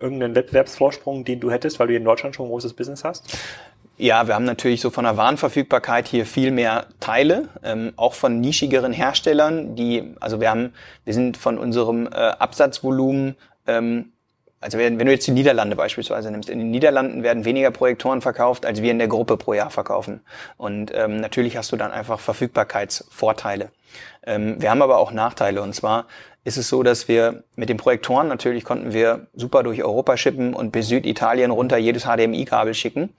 [0.05, 3.37] irgendeinen Wettbewerbsvorsprung, den du hättest, weil du in Deutschland schon ein großes Business hast?
[3.97, 8.41] Ja, wir haben natürlich so von der Warenverfügbarkeit hier viel mehr Teile, ähm, auch von
[8.41, 10.73] nischigeren Herstellern, die, also wir haben,
[11.05, 13.35] wir sind von unserem äh, Absatzvolumen
[13.67, 14.11] ähm,
[14.65, 18.21] also wenn, wenn du jetzt die Niederlande beispielsweise nimmst, in den Niederlanden werden weniger Projektoren
[18.21, 20.21] verkauft, als wir in der Gruppe pro Jahr verkaufen.
[20.57, 23.69] Und ähm, natürlich hast du dann einfach Verfügbarkeitsvorteile.
[24.25, 25.61] Ähm, wir haben aber auch Nachteile.
[25.61, 26.07] Und zwar
[26.45, 30.53] ist es so, dass wir mit den Projektoren natürlich konnten wir super durch Europa schippen
[30.53, 33.09] und bis Süditalien runter jedes HDMI-Kabel schicken.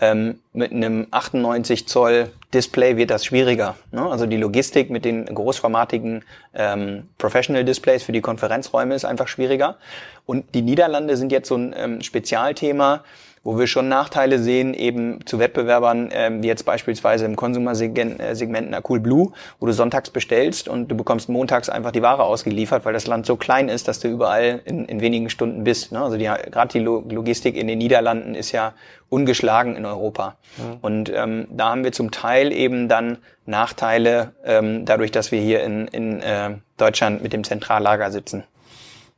[0.00, 3.76] Ähm, mit einem 98 Zoll Display wird das schwieriger.
[3.90, 4.02] Ne?
[4.02, 9.78] Also die Logistik mit den großformatigen ähm, Professional Displays für die Konferenzräume ist einfach schwieriger.
[10.26, 13.02] Und die Niederlande sind jetzt so ein ähm, Spezialthema
[13.44, 18.80] wo wir schon Nachteile sehen, eben zu Wettbewerbern, ähm, wie jetzt beispielsweise im Konsumersegment äh,
[18.88, 22.94] Cool Blue, wo du sonntags bestellst und du bekommst montags einfach die Ware ausgeliefert, weil
[22.94, 25.92] das Land so klein ist, dass du überall in, in wenigen Stunden bist.
[25.92, 26.00] Ne?
[26.00, 28.72] Also gerade die Logistik in den Niederlanden ist ja
[29.10, 30.36] ungeschlagen in Europa.
[30.56, 30.78] Mhm.
[30.80, 35.62] Und ähm, da haben wir zum Teil eben dann Nachteile, ähm, dadurch, dass wir hier
[35.62, 38.44] in, in äh, Deutschland mit dem Zentrallager sitzen.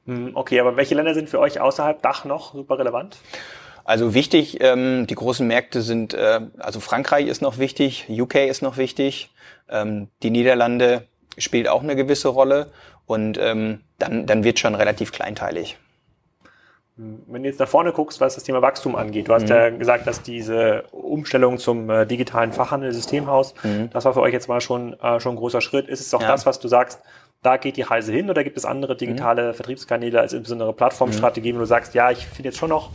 [0.06, 3.18] Hm, okay, aber welche Länder sind für euch außerhalb Dach noch super relevant?
[3.86, 8.60] Also wichtig, ähm, die großen Märkte sind, äh, also Frankreich ist noch wichtig, UK ist
[8.60, 9.30] noch wichtig,
[9.68, 11.06] ähm, die Niederlande
[11.38, 12.72] spielt auch eine gewisse Rolle
[13.06, 15.78] und ähm, dann, dann wird schon relativ kleinteilig.
[16.96, 19.50] Wenn du jetzt nach vorne guckst, was das Thema Wachstum angeht, du hast mhm.
[19.50, 23.90] ja gesagt, dass diese Umstellung zum äh, digitalen Fachhandel, Systemhaus, mhm.
[23.92, 25.86] das war für euch jetzt mal schon, äh, schon ein großer Schritt.
[25.88, 26.26] Ist es auch ja.
[26.28, 27.02] das, was du sagst,
[27.42, 29.54] da geht die Reise hin oder gibt es andere digitale mhm.
[29.54, 32.90] Vertriebskanäle als insbesondere Plattformstrategien, wo du sagst, ja, ich finde jetzt schon noch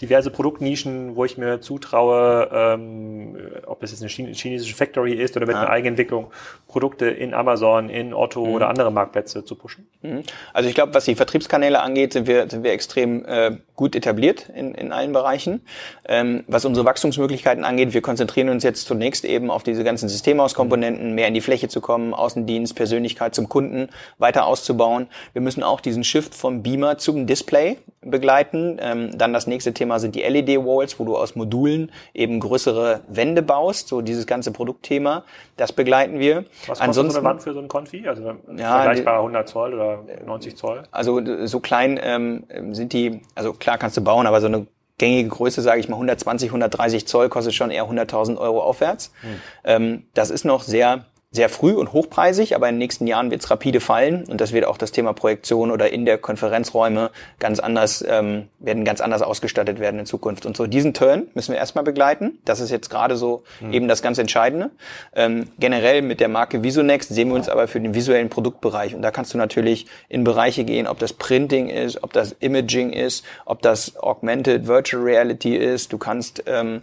[0.00, 3.36] diverse Produktnischen, wo ich mir zutraue, ähm,
[3.66, 5.62] ob es jetzt eine chinesische Factory ist oder mit ja.
[5.62, 6.28] einer Eigenentwicklung,
[6.66, 8.52] Produkte in Amazon, in Otto mhm.
[8.52, 9.86] oder andere Marktplätze zu pushen?
[10.02, 10.22] Mhm.
[10.52, 14.48] Also ich glaube, was die Vertriebskanäle angeht, sind wir, sind wir extrem äh, gut etabliert
[14.54, 15.62] in, in allen Bereichen.
[16.06, 21.14] Ähm, was unsere Wachstumsmöglichkeiten angeht, wir konzentrieren uns jetzt zunächst eben auf diese ganzen Systemhauskomponenten,
[21.14, 23.88] mehr in die Fläche zu kommen, Außendienst, Persönlichkeit zum Kunden
[24.18, 25.08] weiter auszubauen.
[25.32, 27.78] Wir müssen auch diesen Shift vom Beamer zum Display
[28.10, 28.78] begleiten.
[28.80, 33.42] Ähm, dann das nächste Thema sind die LED-Walls, wo du aus Modulen eben größere Wände
[33.42, 35.24] baust, so dieses ganze Produktthema.
[35.56, 36.44] Das begleiten wir.
[36.66, 38.06] Was Ansonsten, so eine Wand für so ein Konfi?
[38.08, 40.82] Also ja, vergleichbar 100 Zoll oder 90 Zoll?
[40.90, 44.66] Also so klein ähm, sind die, also klar kannst du bauen, aber so eine
[44.98, 49.12] gängige Größe, sage ich mal, 120, 130 Zoll kostet schon eher 100.000 Euro aufwärts.
[49.20, 49.28] Hm.
[49.64, 51.04] Ähm, das ist noch sehr
[51.38, 54.52] sehr früh und hochpreisig, aber in den nächsten Jahren wird es rapide fallen und das
[54.52, 59.22] wird auch das Thema Projektion oder in der Konferenzräume ganz anders, ähm, werden ganz anders
[59.22, 60.46] ausgestattet werden in Zukunft.
[60.46, 62.40] Und so diesen Turn müssen wir erstmal begleiten.
[62.44, 63.72] Das ist jetzt gerade so mhm.
[63.72, 64.70] eben das ganz Entscheidende.
[65.14, 69.02] Ähm, generell mit der Marke Visonext sehen wir uns aber für den visuellen Produktbereich und
[69.02, 73.24] da kannst du natürlich in Bereiche gehen, ob das Printing ist, ob das Imaging ist,
[73.44, 75.92] ob das Augmented Virtual Reality ist.
[75.92, 76.82] Du kannst ähm,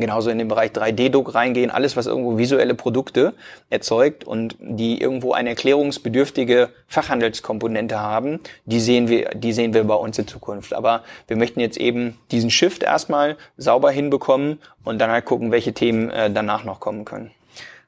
[0.00, 3.34] genauso in den Bereich 3D-Druck reingehen, alles, was irgendwo visuelle Produkte
[3.68, 9.94] erzeugt und die irgendwo eine erklärungsbedürftige Fachhandelskomponente haben, die sehen wir, die sehen wir bei
[9.94, 10.74] uns in Zukunft.
[10.74, 15.72] Aber wir möchten jetzt eben diesen Shift erstmal sauber hinbekommen und dann halt gucken, welche
[15.72, 17.30] Themen äh, danach noch kommen können.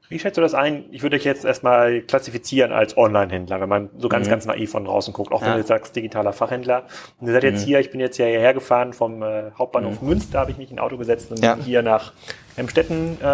[0.08, 0.84] Wie schätzt du das ein?
[0.90, 4.30] Ich würde euch jetzt erstmal klassifizieren als Online-Händler, wenn man so ganz, mhm.
[4.30, 5.54] ganz naiv von draußen guckt, auch wenn ja.
[5.54, 6.84] du jetzt sagst, digitaler Fachhändler.
[7.18, 7.66] Und ihr seid jetzt mhm.
[7.66, 10.08] hier, ich bin jetzt hierher gefahren vom äh, Hauptbahnhof mhm.
[10.08, 11.56] Münster, habe ich mich in ein Auto gesetzt und ja.
[11.56, 12.12] hier nach
[12.56, 13.24] Emstetten äh,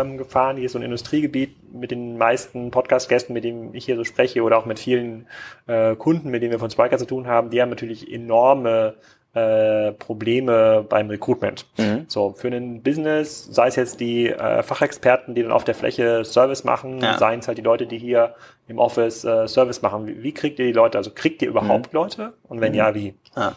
[0.00, 0.56] ähm, gefahren.
[0.56, 4.42] Hier ist so ein Industriegebiet mit den meisten Podcast-Gästen, mit denen ich hier so spreche
[4.42, 5.26] oder auch mit vielen
[5.66, 7.50] äh, Kunden, mit denen wir von Spiker zu tun haben.
[7.50, 8.94] Die haben natürlich enorme
[9.34, 11.66] äh, Probleme beim Recruitment.
[11.76, 12.06] Mhm.
[12.08, 16.24] So, für ein Business, sei es jetzt die äh, Fachexperten, die dann auf der Fläche
[16.24, 17.18] Service machen, ja.
[17.18, 18.34] seien es halt die Leute, die hier
[18.68, 20.06] im Office äh, Service machen.
[20.06, 20.98] Wie, wie, kriegt ihr die Leute?
[20.98, 21.98] Also kriegt ihr überhaupt mhm.
[21.98, 22.32] Leute?
[22.44, 22.78] Und wenn mhm.
[22.78, 23.14] ja, wie?
[23.36, 23.54] Ja.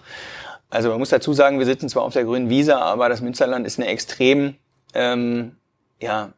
[0.69, 3.65] Also man muss dazu sagen, wir sitzen zwar auf der grünen Wiese, aber das Münsterland
[3.65, 4.55] ist eine extrem,
[4.93, 5.57] ähm,
[6.01, 6.33] ja,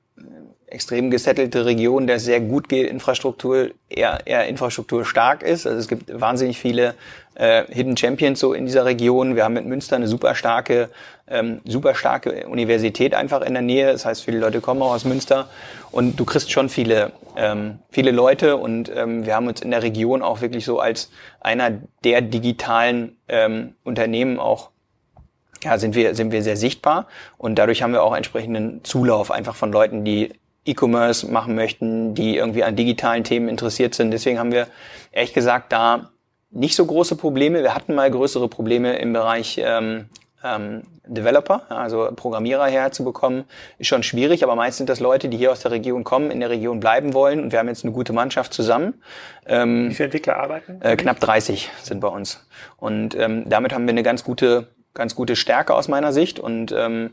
[0.74, 5.68] extrem gesettelte Region, der sehr gut geht, Infrastruktur, eher, eher Infrastruktur stark ist.
[5.68, 6.96] Also es gibt wahnsinnig viele
[7.36, 9.36] äh, Hidden Champions so in dieser Region.
[9.36, 10.90] Wir haben mit Münster eine super starke,
[11.28, 13.92] ähm, super starke Universität einfach in der Nähe.
[13.92, 15.48] Das heißt, viele Leute kommen auch aus Münster
[15.92, 19.84] und du kriegst schon viele, ähm, viele Leute und ähm, wir haben uns in der
[19.84, 21.72] Region auch wirklich so als einer
[22.04, 24.73] der digitalen ähm, Unternehmen auch
[25.64, 27.08] ja, sind wir, sind wir sehr sichtbar
[27.38, 30.34] und dadurch haben wir auch entsprechenden Zulauf einfach von Leuten, die
[30.66, 34.12] E-Commerce machen möchten, die irgendwie an digitalen Themen interessiert sind.
[34.12, 34.68] Deswegen haben wir
[35.12, 36.12] ehrlich gesagt da
[36.52, 37.64] nicht so große Probleme.
[37.64, 40.06] Wir hatten mal größere Probleme im Bereich ähm,
[40.44, 43.46] ähm, Developer, also Programmierer herzubekommen,
[43.78, 46.40] ist schon schwierig, aber meist sind das Leute, die hier aus der Region kommen, in
[46.40, 49.02] der Region bleiben wollen und wir haben jetzt eine gute Mannschaft zusammen.
[49.46, 50.82] Ähm, Wie viele Entwickler arbeiten?
[50.82, 52.46] Äh, knapp 30 sind bei uns
[52.78, 56.72] und ähm, damit haben wir eine ganz gute, ganz gute Stärke aus meiner Sicht und
[56.72, 57.12] ähm,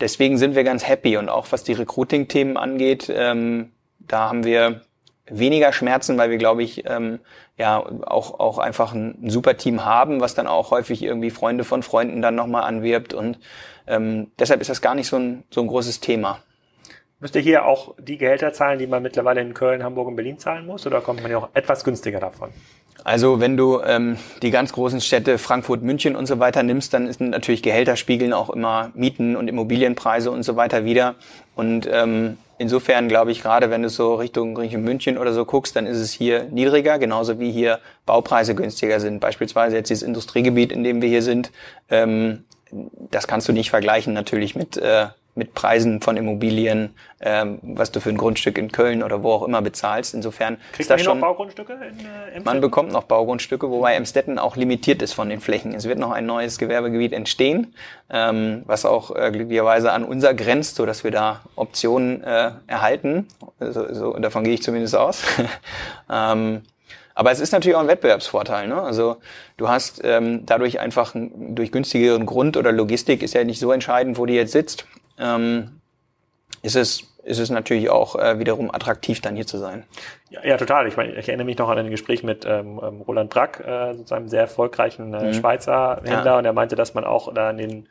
[0.00, 4.82] deswegen sind wir ganz happy und auch was die Recruiting-Themen angeht, ähm, da haben wir
[5.30, 7.20] weniger Schmerzen, weil wir, glaube ich, ähm,
[7.56, 11.82] ja auch, auch einfach ein, super Team haben, was dann auch häufig irgendwie Freunde von
[11.82, 13.14] Freunden dann nochmal anwirbt.
[13.14, 13.38] Und
[13.86, 16.42] ähm, deshalb ist das gar nicht so ein, so ein großes Thema.
[17.20, 20.38] Müsst ihr hier auch die Gehälter zahlen, die man mittlerweile in Köln, Hamburg und Berlin
[20.38, 22.50] zahlen muss, oder kommt man ja auch etwas günstiger davon?
[23.04, 27.06] Also wenn du ähm, die ganz großen Städte Frankfurt, München und so weiter nimmst, dann
[27.06, 31.14] ist natürlich Gehälter spiegeln auch immer Mieten und Immobilienpreise und so weiter wieder.
[31.54, 35.76] Und ähm, insofern glaube ich, gerade wenn du so Richtung, Richtung München oder so guckst,
[35.76, 39.20] dann ist es hier niedriger, genauso wie hier Baupreise günstiger sind.
[39.20, 41.50] Beispielsweise jetzt dieses Industriegebiet, in dem wir hier sind,
[41.88, 42.44] ähm,
[43.10, 48.00] das kannst du nicht vergleichen natürlich mit äh, mit Preisen von Immobilien, ähm, was du
[48.00, 50.14] für ein Grundstück in Köln oder wo auch immer bezahlst.
[50.14, 51.18] Insofern Kriegt ist das schon.
[51.18, 51.98] Noch Baugrundstücke in,
[52.36, 55.74] äh, man bekommt noch Baugrundstücke, wobei Emstetten auch limitiert ist von den Flächen.
[55.74, 57.74] Es wird noch ein neues Gewerbegebiet entstehen,
[58.10, 63.28] ähm, was auch äh, glücklicherweise an unser grenzt, so dass wir da Optionen äh, erhalten.
[63.60, 65.22] So, so, davon gehe ich zumindest aus.
[66.10, 66.62] ähm,
[67.14, 68.66] aber es ist natürlich auch ein Wettbewerbsvorteil.
[68.66, 68.80] Ne?
[68.80, 69.16] Also
[69.58, 74.16] du hast ähm, dadurch einfach durch günstigeren Grund oder Logistik ist ja nicht so entscheidend,
[74.16, 74.86] wo die jetzt sitzt
[75.20, 75.80] ähm,
[76.62, 79.84] ist es ist es natürlich auch äh, wiederum attraktiv, dann hier zu sein.
[80.30, 80.88] Ja, ja total.
[80.88, 83.94] Ich, meine, ich erinnere mich noch an ein Gespräch mit ähm, ähm Roland Brack, äh,
[84.14, 85.34] einem sehr erfolgreichen äh, mhm.
[85.34, 86.38] Schweizer Händler, ja.
[86.38, 87.88] und er meinte, dass man auch da in den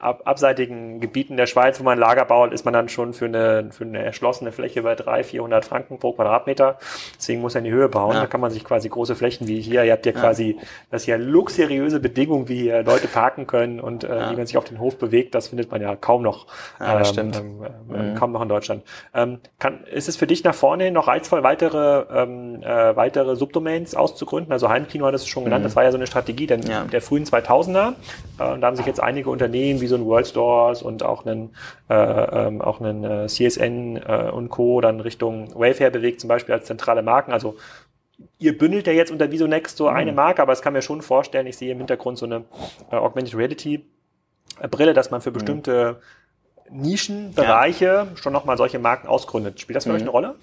[0.00, 3.68] ab, abseitigen Gebieten der Schweiz, wo man Lager baut, ist man dann schon für eine,
[3.70, 6.78] für eine erschlossene Fläche bei 300, 400 Franken pro Quadratmeter.
[7.16, 8.14] Deswegen muss er in die Höhe bauen.
[8.14, 8.22] Ja.
[8.22, 10.20] Da kann man sich quasi große Flächen wie hier, ihr habt ja, ja.
[10.20, 10.58] quasi,
[10.90, 14.30] das hier luxuriöse Bedingungen, wie hier Leute parken können und äh, ja.
[14.30, 16.46] wie man sich auf den Hof bewegt, das findet man ja kaum noch,
[16.78, 17.36] ja, ähm, stimmt.
[17.36, 18.14] Ähm, ähm, mhm.
[18.14, 18.82] kaum noch in Deutschland.
[19.14, 23.36] Ähm, kann, ist es für dich nach vorne hin noch reizvoll, weitere, ähm, äh, weitere
[23.36, 24.52] Subdomains auszugründen?
[24.52, 25.68] Also Heimkino hat es schon genannt, mhm.
[25.68, 27.94] das war ja so eine Strategie denn, der frühen 2000er.
[28.38, 31.26] Äh, und da haben sich jetzt einige Unternehmen wie so ein World Stores und auch
[31.26, 31.54] einen,
[31.88, 34.80] äh, ähm, auch einen äh, CSN äh, und Co.
[34.80, 37.32] dann Richtung Wayfair bewegt, zum Beispiel als zentrale Marken.
[37.32, 37.56] Also
[38.38, 40.16] ihr bündelt ja jetzt unter Visonext so eine mhm.
[40.16, 42.44] Marke, aber es kann mir schon vorstellen, ich sehe im Hintergrund so eine
[42.90, 43.84] äh, Augmented Reality
[44.60, 45.34] äh, Brille, dass man für mhm.
[45.34, 46.00] bestimmte
[46.70, 48.06] Nischenbereiche ja.
[48.14, 49.60] schon nochmal solche Marken ausgründet.
[49.60, 49.96] Spielt das für mhm.
[49.96, 50.34] euch eine Rolle?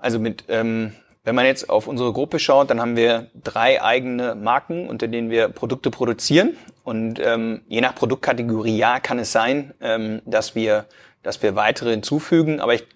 [0.00, 0.92] Also mit, ähm,
[1.24, 5.30] wenn man jetzt auf unsere Gruppe schaut, dann haben wir drei eigene Marken, unter denen
[5.30, 6.56] wir Produkte produzieren.
[6.86, 10.86] Und ähm, je nach Produktkategorie, ja, kann es sein, ähm, dass wir,
[11.24, 12.60] dass wir weitere hinzufügen.
[12.60, 12.86] Aber ich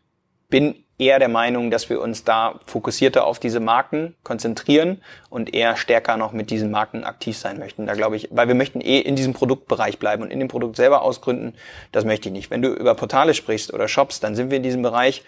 [0.48, 5.76] bin eher der Meinung, dass wir uns da fokussierter auf diese Marken konzentrieren und eher
[5.76, 7.86] stärker noch mit diesen Marken aktiv sein möchten.
[7.86, 10.76] Da glaube ich, weil wir möchten eh in diesem Produktbereich bleiben und in dem Produkt
[10.76, 11.56] selber ausgründen,
[11.90, 12.48] das möchte ich nicht.
[12.52, 15.24] Wenn du über Portale sprichst oder Shops, dann sind wir in diesem Bereich.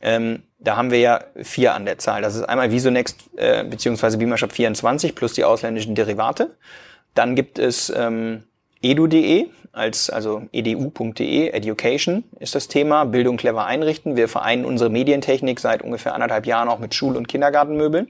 [0.00, 2.22] Ähm, da haben wir ja vier an der Zahl.
[2.22, 6.56] Das ist einmal Visonext äh, beziehungsweise Beamershop 24 plus die ausländischen Derivate.
[7.14, 8.44] Dann gibt es ähm,
[8.82, 14.16] edu.de als also edu.de Education ist das Thema Bildung clever einrichten.
[14.16, 18.08] Wir vereinen unsere Medientechnik seit ungefähr anderthalb Jahren auch mit Schul- und Kindergartenmöbeln.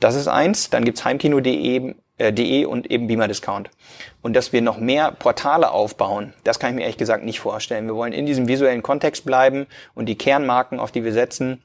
[0.00, 0.70] Das ist eins.
[0.70, 3.70] Dann gibt's heimkino.de äh, .de und eben Beamer Discount.
[4.20, 7.86] Und dass wir noch mehr Portale aufbauen, das kann ich mir ehrlich gesagt nicht vorstellen.
[7.86, 11.62] Wir wollen in diesem visuellen Kontext bleiben und die Kernmarken, auf die wir setzen,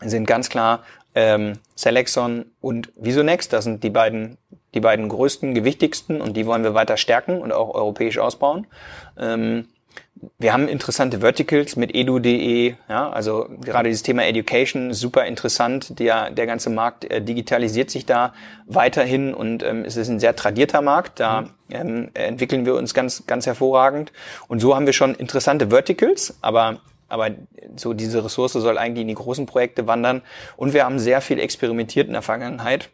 [0.00, 0.82] sind ganz klar
[1.14, 3.52] ähm, Selexon und Visonext.
[3.52, 4.36] Das sind die beiden
[4.74, 8.66] die beiden größten, gewichtigsten und die wollen wir weiter stärken und auch europäisch ausbauen.
[9.18, 9.66] Ähm,
[10.38, 15.98] wir haben interessante Verticals mit edu.de, ja, also gerade dieses Thema Education ist super interessant.
[15.98, 18.32] Der, der ganze Markt äh, digitalisiert sich da
[18.66, 21.20] weiterhin und ähm, es ist ein sehr tradierter Markt.
[21.20, 24.12] Da ähm, entwickeln wir uns ganz, ganz hervorragend.
[24.48, 27.30] Und so haben wir schon interessante Verticals, aber aber
[27.74, 30.20] so diese Ressource soll eigentlich in die großen Projekte wandern.
[30.58, 32.90] Und wir haben sehr viel experimentiert in der Vergangenheit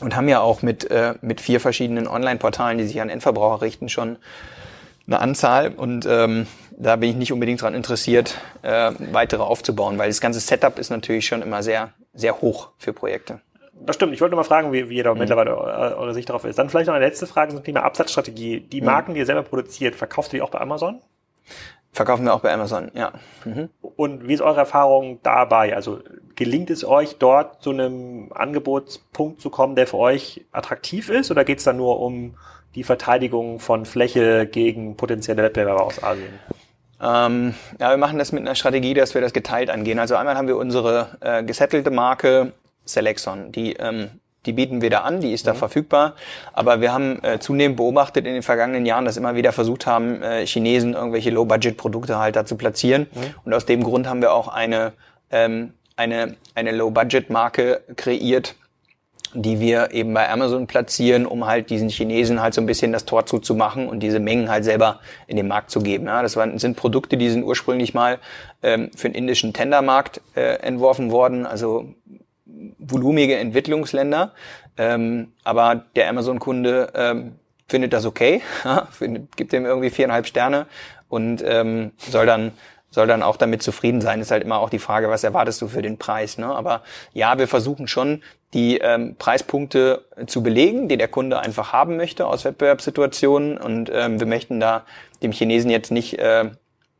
[0.00, 3.88] und haben ja auch mit, äh, mit vier verschiedenen Online-Portalen, die sich an Endverbraucher richten,
[3.88, 4.16] schon
[5.06, 10.08] eine Anzahl und ähm, da bin ich nicht unbedingt daran interessiert, äh, weitere aufzubauen, weil
[10.08, 13.40] das ganze Setup ist natürlich schon immer sehr, sehr hoch für Projekte.
[13.86, 14.14] Das stimmt.
[14.14, 15.20] Ich wollte mal fragen, wie, wie ihr da mhm.
[15.20, 16.58] mittlerweile eure Sicht darauf ist.
[16.58, 18.60] Dann vielleicht noch eine letzte Frage zum Thema Absatzstrategie.
[18.60, 18.86] Die mhm.
[18.86, 21.00] Marken, die ihr selber produziert, verkauft ihr die auch bei Amazon?
[21.94, 23.12] Verkaufen wir auch bei Amazon, ja.
[23.44, 23.70] Mhm.
[23.96, 25.76] Und wie ist eure Erfahrung dabei?
[25.76, 26.00] Also
[26.34, 31.30] gelingt es euch dort zu einem Angebotspunkt zu kommen, der für euch attraktiv ist?
[31.30, 32.34] Oder geht es da nur um
[32.74, 36.40] die Verteidigung von Fläche gegen potenzielle Wettbewerber aus Asien?
[37.00, 40.00] Ähm, ja, wir machen das mit einer Strategie, dass wir das geteilt angehen.
[40.00, 42.52] Also einmal haben wir unsere äh, gesettelte Marke
[42.84, 44.10] Selexon, die ähm,
[44.46, 45.58] die bieten wir da an, die ist da mhm.
[45.58, 46.14] verfügbar.
[46.52, 50.22] Aber wir haben äh, zunehmend beobachtet in den vergangenen Jahren, dass immer wieder versucht haben,
[50.22, 53.06] äh, Chinesen irgendwelche Low-Budget-Produkte halt da zu platzieren.
[53.12, 53.20] Mhm.
[53.44, 54.92] Und aus dem Grund haben wir auch eine,
[55.30, 58.54] ähm, eine, eine Low-Budget-Marke kreiert,
[59.34, 63.04] die wir eben bei Amazon platzieren, um halt diesen Chinesen halt so ein bisschen das
[63.04, 66.06] Tor zuzumachen und diese Mengen halt selber in den Markt zu geben.
[66.06, 68.18] Ja, das waren, sind Produkte, die sind ursprünglich mal
[68.62, 71.88] ähm, für den indischen Tendermarkt äh, entworfen worden, also
[72.78, 74.32] volumige Entwicklungsländer.
[74.76, 77.32] Ähm, aber der Amazon-Kunde ähm,
[77.68, 78.42] findet das okay,
[78.90, 80.66] findet, gibt dem irgendwie viereinhalb Sterne
[81.08, 82.52] und ähm, soll dann
[82.94, 84.20] soll dann auch damit zufrieden sein.
[84.20, 86.38] Ist halt immer auch die Frage, was erwartest du für den Preis.
[86.38, 86.46] Ne?
[86.46, 86.82] Aber
[87.12, 88.22] ja, wir versuchen schon,
[88.54, 93.58] die ähm, Preispunkte zu belegen, die der Kunde einfach haben möchte aus Wettbewerbssituationen.
[93.58, 94.84] Und ähm, wir möchten da
[95.24, 96.50] dem Chinesen jetzt nicht äh,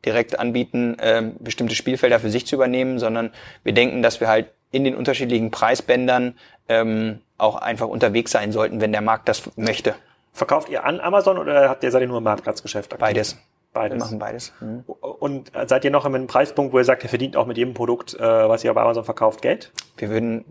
[0.04, 3.30] direkt anbieten, äh, bestimmte Spielfelder für sich zu übernehmen, sondern
[3.62, 6.36] wir denken, dass wir halt in den unterschiedlichen Preisbändern
[6.68, 9.94] ähm, auch einfach unterwegs sein sollten, wenn der Markt das möchte.
[10.32, 12.92] Verkauft ihr an Amazon oder habt ihr seid ihr nur im Marktplatzgeschäft?
[12.92, 13.00] Aktiv?
[13.00, 13.38] Beides.
[13.72, 13.96] Beides.
[13.96, 14.52] Wir machen beides.
[14.60, 14.84] Mhm.
[14.86, 17.74] Und seid ihr noch in einem Preispunkt, wo ihr sagt, ihr verdient auch mit jedem
[17.74, 19.72] Produkt, äh, was ihr bei Amazon verkauft, Geld?
[19.96, 20.44] Wir würden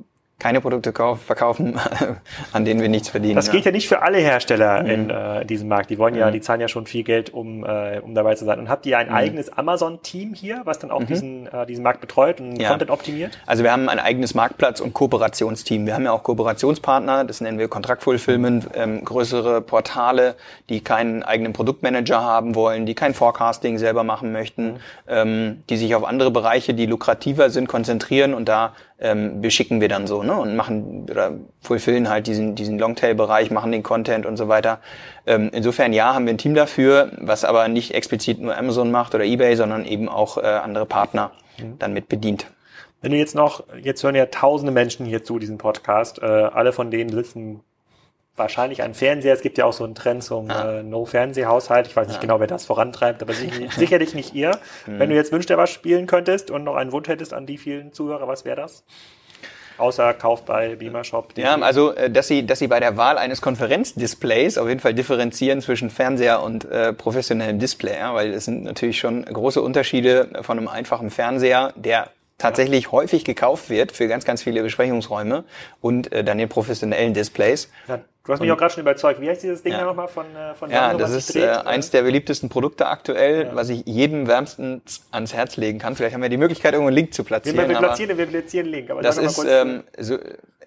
[0.44, 1.80] keine Produkte kauf, verkaufen,
[2.52, 3.36] an denen wir nichts verdienen.
[3.36, 4.90] Das geht ja, nicht für alle Hersteller mhm.
[4.90, 5.90] in äh, diesem Markt.
[5.90, 6.34] Die wollen ja, mhm.
[6.34, 8.60] die zahlen ja schon viel Geld, um, äh, um dabei zu sein.
[8.60, 9.16] Und habt ihr ein mhm.
[9.16, 11.06] eigenes Amazon-Team hier, was dann auch mhm.
[11.06, 12.72] diesen, äh, diesen Markt betreut und ja.
[12.72, 13.40] Content optimiert?
[13.46, 15.86] Also wir haben ein eigenes Marktplatz- und Kooperationsteam.
[15.86, 20.36] Wir haben ja auch Kooperationspartner, das nennen wir Kontraktfulfillment, ähm, größere Portale,
[20.68, 24.78] die keinen eigenen Produktmanager haben wollen, die kein Forecasting selber machen möchten, mhm.
[25.08, 28.74] ähm, die sich auf andere Bereiche, die lukrativer sind, konzentrieren und da
[29.04, 30.34] ähm, beschicken wir dann so, ne?
[30.34, 34.80] Und machen oder fulfillen halt diesen, diesen Longtail-Bereich, machen den Content und so weiter.
[35.28, 39.14] Ähm, insofern ja, haben wir ein Team dafür, was aber nicht explizit nur Amazon macht
[39.14, 41.78] oder Ebay, sondern eben auch äh, andere Partner mhm.
[41.80, 42.48] dann mit bedient.
[43.02, 46.72] Wenn du jetzt noch, jetzt hören ja tausende Menschen hier zu diesem Podcast, äh, alle
[46.72, 47.60] von denen sitzen
[48.36, 49.34] wahrscheinlich ein Fernseher.
[49.34, 50.80] Es gibt ja auch so einen Trend zum ah.
[50.80, 51.88] äh, No-Fernsehhaushalt.
[51.88, 52.22] Ich weiß nicht ah.
[52.22, 53.34] genau, wer das vorantreibt, aber
[53.78, 54.60] sicherlich, nicht ihr.
[54.86, 55.00] Hm.
[55.00, 57.58] Wenn du jetzt Wünsch dir was spielen könntest und noch einen Wunsch hättest an die
[57.58, 58.84] vielen Zuhörer, was wäre das?
[59.78, 61.34] Außer Kauf bei Beamer Shop.
[61.36, 64.94] Ja, also, äh, dass Sie, dass Sie bei der Wahl eines Konferenzdisplays auf jeden Fall
[64.94, 70.30] differenzieren zwischen Fernseher und äh, professionellem Display, ja, weil es sind natürlich schon große Unterschiede
[70.42, 72.10] von einem einfachen Fernseher, der
[72.44, 75.46] tatsächlich häufig gekauft wird für ganz, ganz viele Besprechungsräume
[75.82, 77.72] und äh, dann den professionellen Displays.
[77.88, 79.22] Ja, du hast mich und, auch gerade schon überzeugt.
[79.22, 79.86] Wie heißt dieses Ding ja.
[79.86, 83.56] nochmal von, äh, von Ja, das ist äh, eins der beliebtesten Produkte aktuell, ja.
[83.56, 85.96] was ich jedem wärmstens ans Herz legen kann.
[85.96, 87.58] Vielleicht haben wir die Möglichkeit, irgendwo einen Link zu platzieren.
[87.58, 88.92] Wir, wir platzieren, wir platzieren einen Link.
[88.92, 90.20] Aber das ist ähm, so,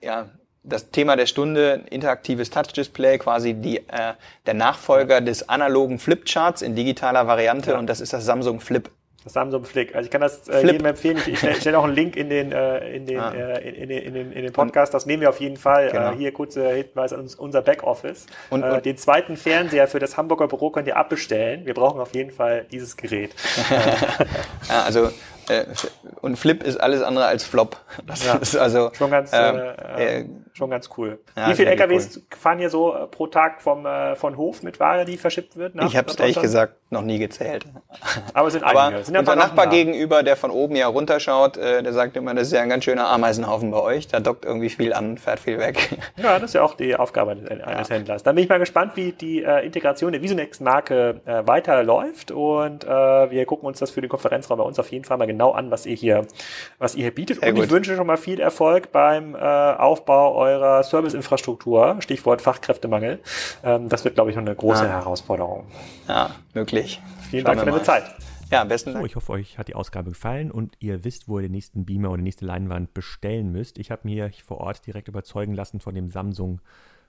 [0.03, 0.31] ja,
[0.67, 4.15] das Thema der Stunde, interaktives Touch-Display, quasi die, äh,
[4.47, 7.79] der Nachfolger des analogen Flipcharts in digitaler Variante ja.
[7.79, 8.91] und das ist das Samsung Flip
[9.27, 9.97] das Samsung Flick.
[9.97, 11.17] Also ich kann das äh, jedem empfehlen.
[11.19, 13.33] Ich, ich stelle stell auch einen Link in den, äh, in, den, ah.
[13.35, 14.95] äh, in, in, in, den, in den Podcast.
[14.95, 15.91] Das nehmen wir auf jeden Fall.
[15.91, 16.13] Genau.
[16.13, 18.27] Äh, hier kurzer Hinweis an unser Backoffice.
[18.51, 21.67] Und, äh, und den zweiten Fernseher für das Hamburger Büro könnt ihr abbestellen.
[21.67, 23.35] Wir brauchen auf jeden Fall dieses Gerät.
[24.69, 25.11] ja, also
[25.49, 25.65] äh,
[26.21, 27.79] und Flip ist alles andere als Flop.
[28.07, 30.25] Das ja, ist also schon ganz, ähm, äh, äh,
[30.57, 31.19] schon ganz cool.
[31.37, 32.23] Ja, Wie viele LKWs cool.
[32.37, 35.75] fahren hier so äh, pro Tag vom äh, von Hof mit Ware, die verschippt wird?
[35.75, 37.67] Nach, ich habe es ehrlich gesagt noch nie gezählt.
[38.35, 38.81] Aber es sind einige.
[38.81, 42.49] Aber sind unser Nachbar gegenüber, der von oben ja runterschaut, äh, der sagt immer, das
[42.49, 44.09] ist ja ein ganz schöner Ameisenhaufen bei euch.
[44.09, 45.77] Da dockt irgendwie viel an, fährt viel weg.
[46.17, 47.95] Ja, das ist ja auch die Aufgabe eines ja.
[47.95, 48.23] Händlers.
[48.23, 52.89] Dann bin ich mal gespannt, wie die äh, Integration der Visonex-Marke äh, weiterläuft und äh,
[52.89, 55.71] wir gucken uns das für den Konferenzraum bei uns auf jeden Fall mal genau an,
[55.71, 56.27] was ihr hier,
[56.79, 57.41] was ihr hier bietet.
[57.41, 57.65] Sehr und gut.
[57.65, 61.97] ich wünsche schon mal viel Erfolg beim äh, Aufbau eurer Serviceinfrastruktur.
[62.01, 63.21] Stichwort Fachkräftemangel.
[63.63, 64.91] Ähm, das wird, glaube ich, noch eine große ja.
[64.91, 65.67] Herausforderung.
[66.09, 67.01] Ja, möglich.
[67.31, 68.05] Vielen Schauen Dank für deine Zeit.
[68.51, 68.93] Ja, am besten.
[68.93, 71.85] So, ich hoffe, euch hat die Ausgabe gefallen und ihr wisst, wo ihr den nächsten
[71.85, 73.79] Beamer oder die nächste Leinwand bestellen müsst.
[73.79, 76.61] Ich habe mir vor Ort direkt überzeugen lassen von dem Samsung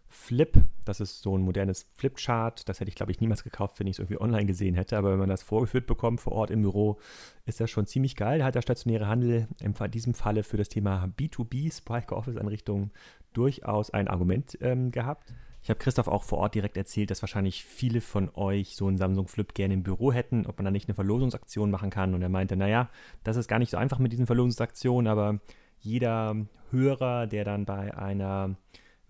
[0.09, 0.63] Flip.
[0.85, 2.67] Das ist so ein modernes Flipchart.
[2.69, 4.97] Das hätte ich, glaube ich, niemals gekauft, wenn ich es irgendwie online gesehen hätte.
[4.97, 6.97] Aber wenn man das vorgeführt bekommt vor Ort im Büro,
[7.45, 8.39] ist das schon ziemlich geil.
[8.39, 12.91] Da hat der stationäre Handel in diesem Falle für das Thema B2B, Sprite Office-Einrichtungen,
[13.33, 15.33] durchaus ein Argument ähm, gehabt.
[15.61, 18.97] Ich habe Christoph auch vor Ort direkt erzählt, dass wahrscheinlich viele von euch so einen
[18.97, 22.13] Samsung Flip gerne im Büro hätten, ob man da nicht eine Verlosungsaktion machen kann.
[22.13, 22.89] Und er meinte, naja,
[23.23, 25.39] das ist gar nicht so einfach mit diesen Verlosungsaktionen, aber
[25.79, 26.35] jeder
[26.71, 28.55] Hörer, der dann bei einer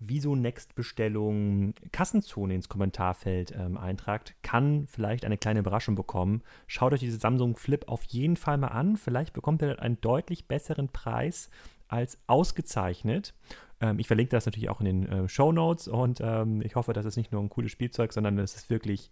[0.00, 6.42] Wieso Next Bestellung Kassenzone ins Kommentarfeld ähm, eintragt, kann vielleicht eine kleine Überraschung bekommen.
[6.68, 8.96] Schaut euch diese Samsung Flip auf jeden Fall mal an.
[8.96, 11.50] Vielleicht bekommt ihr einen deutlich besseren Preis
[11.88, 13.34] als ausgezeichnet.
[13.80, 16.92] Ähm, ich verlinke das natürlich auch in den äh, Show Notes und ähm, ich hoffe,
[16.92, 19.10] das ist nicht nur ein cooles Spielzeug, sondern es ist wirklich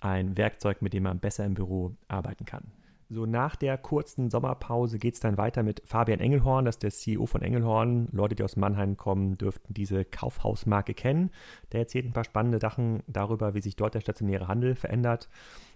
[0.00, 2.70] ein Werkzeug, mit dem man besser im Büro arbeiten kann.
[3.10, 6.90] So nach der kurzen Sommerpause geht es dann weiter mit Fabian Engelhorn, das ist der
[6.90, 8.08] CEO von Engelhorn.
[8.12, 11.30] Leute, die aus Mannheim kommen, dürften diese Kaufhausmarke kennen.
[11.72, 15.30] Der erzählt ein paar spannende Sachen darüber, wie sich dort der stationäre Handel verändert.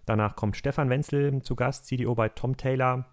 [0.05, 3.07] Danach kommt Stefan Wenzel zu Gast, CDO bei Tom Taylor.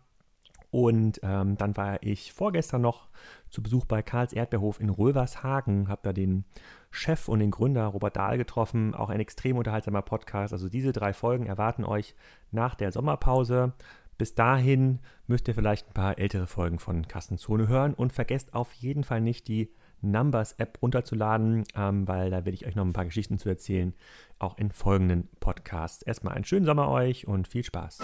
[0.72, 3.08] Und ähm, dann war ich vorgestern noch
[3.50, 6.44] zu Besuch bei Karls Erdbeerhof in Rövershagen, habe da den
[6.92, 10.54] Chef und den Gründer Robert Dahl getroffen, auch ein extrem unterhaltsamer Podcast.
[10.54, 12.16] Also diese drei Folgen erwarten euch
[12.52, 13.74] nach der Sommerpause.
[14.20, 18.74] Bis dahin müsst ihr vielleicht ein paar ältere Folgen von Kassenzone hören und vergesst auf
[18.74, 23.06] jeden Fall nicht die Numbers-App runterzuladen, ähm, weil da werde ich euch noch ein paar
[23.06, 23.94] Geschichten zu erzählen,
[24.38, 26.02] auch in folgenden Podcasts.
[26.04, 28.00] Erstmal einen schönen Sommer euch und viel Spaß.